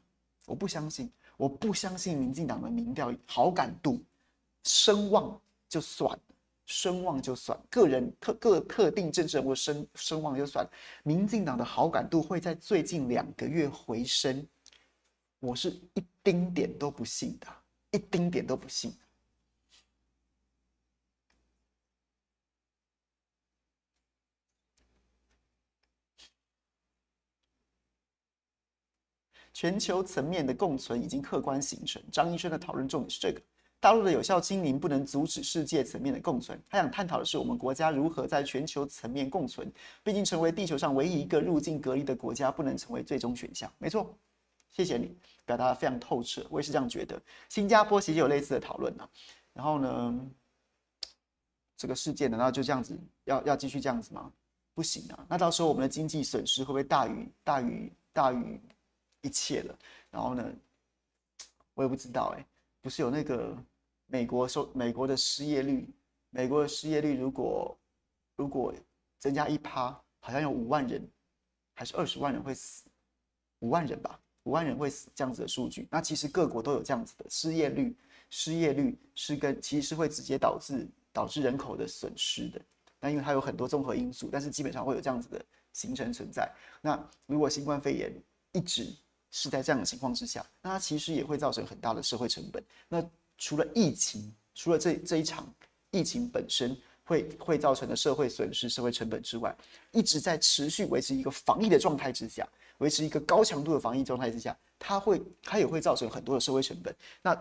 [0.46, 4.02] 我不相信，我不相信民进党的民调好感度、
[4.64, 6.18] 声望就算了。
[6.72, 10.66] 声望就算，个人特各特定政治人物声声望就算，
[11.04, 14.46] 民进党的好感度会在最近两个月回升，
[15.38, 17.46] 我是一丁点都不信的，
[17.90, 18.94] 一丁点都不信。
[29.52, 33.51] 全球层面的共存已经客观形成，张医生的讨论重点是这个。
[33.82, 39.68] 大陆的有效清零不能阻止世界层面的共存，他想探讨的是我们国家如何在全球层面共存。
[40.04, 43.68] 毕竟成为地球上唯一一个入境隔离的国家，不能成为最终选项。
[43.78, 44.16] 没错，
[44.70, 45.12] 谢谢你
[45.44, 47.20] 表达得非常透彻，我也是这样觉得。
[47.48, 49.08] 新加坡其实有类似的讨论呢。
[49.52, 50.20] 然后呢，
[51.76, 54.30] 这个世界难道就这样子要要继续这样子吗？
[54.74, 55.26] 不行啊！
[55.28, 58.60] 那到时候我们的经济损失会不会大于大于大于
[59.22, 59.76] 一切了？
[60.08, 60.48] 然后呢，
[61.74, 62.46] 我也不知道哎、
[62.80, 63.58] 不是有那个。
[64.12, 65.88] 美国收美国的失业率，
[66.28, 67.74] 美国的失业率如果
[68.36, 68.74] 如果
[69.18, 69.90] 增加一趴，
[70.20, 71.02] 好像有五万人，
[71.72, 72.84] 还是二十万人会死，
[73.60, 75.88] 五万人吧，五万人会死这样子的数据。
[75.90, 77.96] 那其实各国都有这样子的失业率，
[78.28, 82.60] 失业率是跟其实是会直接导致导致人口的损失的。
[83.00, 85.42] 那因为它有很多综合因素，但是基本上会有这样子的
[85.72, 86.52] 形成存在。
[86.82, 88.12] 那如果新冠肺炎
[88.52, 88.94] 一直
[89.30, 92.62] 是在这样的情况之下，那它其实也会造成很大的社会成本。
[92.88, 93.02] 那
[93.42, 95.52] 除了疫情，除了这这一场
[95.90, 99.52] 疫情本身会会造成的社会损失、社会成本之外，
[99.90, 106.94] 一直在持续维持一个防疫的状态之下，维持一个高强度的防疫状态之下，它会它也会造成很多的社会成本。
[107.20, 107.36] 那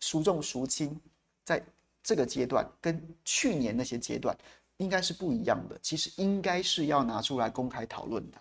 [0.00, 0.98] 孰重孰轻，
[1.44, 1.62] 在
[2.02, 4.34] 这个阶段跟去年那些阶段
[4.78, 5.78] 应该是不一样的。
[5.82, 8.40] 其实应该是要拿出来公开讨论的。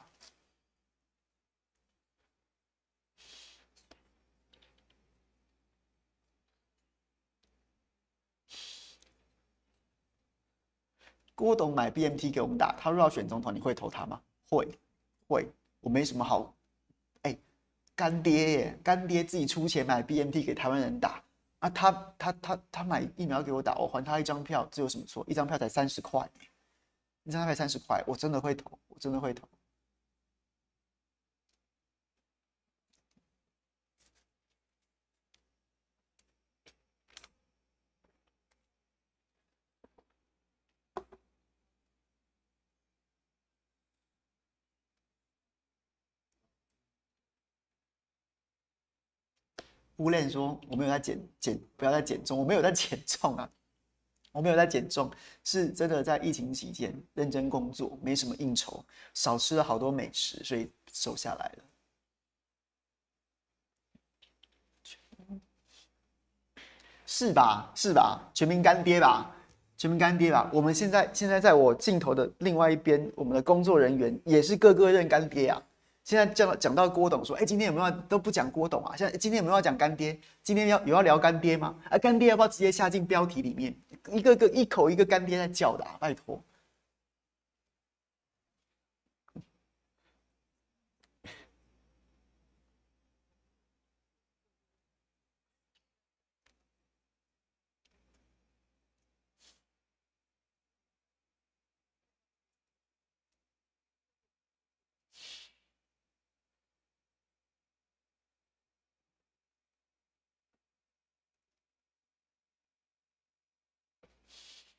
[11.35, 14.19] 郭董买 BMT 给我们打，他若要选总统，你会投他吗？
[14.49, 14.67] 会，
[15.27, 15.45] 会。
[15.81, 16.51] 我没什么好，
[17.21, 17.37] 哎、
[17.95, 21.21] 干爹耶，干爹自己出钱买 BMT 给台湾人打
[21.59, 25.23] 啊，他他他他买疫苗给我打，我还他一张票，这有什么错？
[25.27, 26.27] 一张票才三十块，
[27.23, 29.47] 一张票才三十块，我真的会投，我真的会投。
[49.97, 52.37] 乌练说：“我没有在减减，不要再减重。
[52.37, 53.49] 我没有在减重啊，
[54.33, 55.09] 我没有在减重，
[55.43, 58.83] 是真的在疫情期间认真工作，没什么应酬，
[59.13, 61.63] 少吃了好多美食，所以瘦下来了。
[67.05, 67.71] 是吧？
[67.75, 68.29] 是吧？
[68.33, 69.33] 全民干爹吧？
[69.77, 70.49] 全民干爹吧？
[70.51, 75.63] 我们现在现在在我镜头的另外一边，我们的工作人员也是个个认干爹啊。”
[76.05, 78.95] 现在讲讲到郭董说，哎、今天有没有都不讲郭董啊？
[78.95, 80.15] 现在今天有没有要讲干爹？
[80.43, 81.75] 今天要有要聊干爹吗？
[81.89, 83.75] 啊，干爹要不要直接下进标题里面？
[84.11, 86.39] 一个个一口一个干爹在叫的、啊，拜托。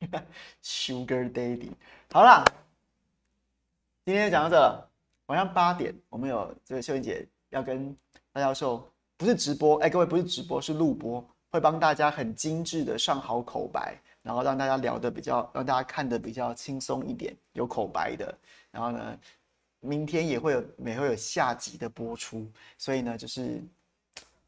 [0.62, 1.70] Sugar Daddy，
[2.12, 2.44] 好啦，
[4.04, 4.88] 今天就讲到这。
[5.26, 7.92] 晚上八点，我们有这个秀英姐要跟
[8.32, 11.20] 大教授，不是直播，哎，各位不是直播，是录播，
[11.50, 18.38] 会帮大家很精致的上好口白，然后让大家聊得比较，让大家看得比较轻松一点，有口白的。
[18.70, 19.18] 然后呢，
[19.80, 23.60] 明天也会有，每会有下集的播出，所以呢，就是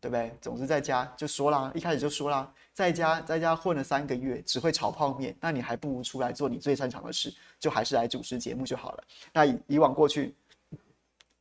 [0.01, 0.33] 对不对？
[0.41, 9.05] 总之在家就说啦，一开始就说啦，在家在家混了三个月，只会炒泡面，那你还不如出来做你最擅长的事，就还是来主持节目就好了。
[9.33, 10.35] 那以以往过去，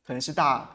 [0.04, 0.68] 可能是大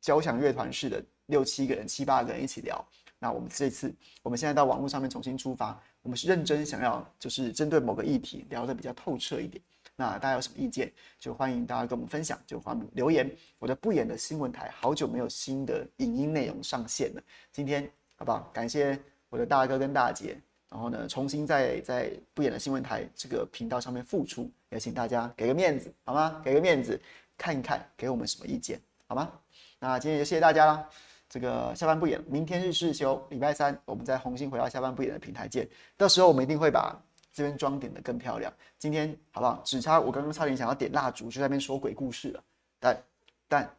[0.00, 2.82] 交响乐团式的六七个人、七八个人一起聊，
[3.18, 9.62] 那我们这次我们现在到网络上面重新出发，我们是认真想要就是针对某个议题聊得比较透彻一点。
[10.00, 10.88] 那大家有什么意见，
[11.18, 13.28] 就欢迎大家跟我们分享，就欢迎留言。
[13.58, 17.82] 我的不演的新闻台好久没有新的影音内容上线了，今天
[18.14, 18.48] 好不好？
[18.52, 18.96] 感谢
[19.28, 20.40] 我的大哥跟大姐，
[20.70, 26.40] 然后呢，重新在在不演的新闻台这个频道上面复出，也请大家给个面子好吗？
[26.44, 27.00] 给个面子，
[27.36, 29.32] 看一看，给我们什么意见好吗？
[29.80, 30.88] 那今天就谢谢大家了。
[31.28, 35.68] 这个下班不演，明天日式休，礼拜三我们在红星回到下班不演的平台见。
[35.96, 36.96] 到时候我们一定会把。
[37.38, 39.60] 这边妆点的更漂亮，今天好不好？
[39.64, 42.42] 只差我刚刚差点想要点蜡烛，就在那边说鬼故事了。
[42.80, 43.02] 但
[43.46, 43.70] 但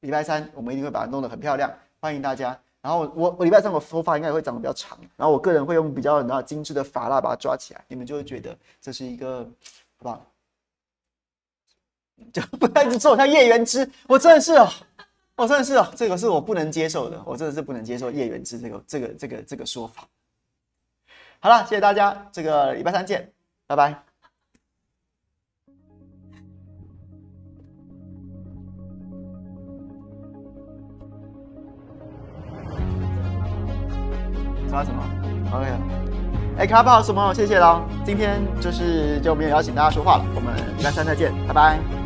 [0.00, 2.58] 礼拜三我们一定会把它弄得很漂亮，欢迎大家。
[2.82, 9.42] 然后我我礼拜三我头发应该也会长得比较长，然后我个人会用比较很精致的发蜡把它抓起来，你们就会觉得这是一个
[9.96, 10.26] 好不好？
[12.34, 14.68] 就不要一直做像叶元之，我真的是哦，
[15.36, 20.06] 我真的是哦，这个是我不能接受的，我真的是不能接受叶元之这个这个这个这个说法。
[21.40, 23.30] 好了，谢谢大家，这个礼拜三见，
[23.66, 24.02] 拜拜。
[34.68, 35.02] 刷什么
[35.52, 35.66] ？OK。
[36.58, 37.32] 哎，卡宝什么？
[37.32, 37.82] 谢谢喽。
[38.04, 42.05] 今天就是就没有邀请大家说话了，我们礼拜三再见，拜拜。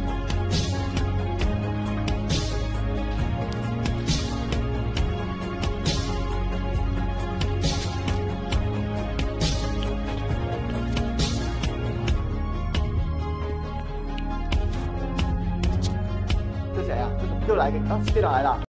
[18.14, 18.58] 又来个，来了。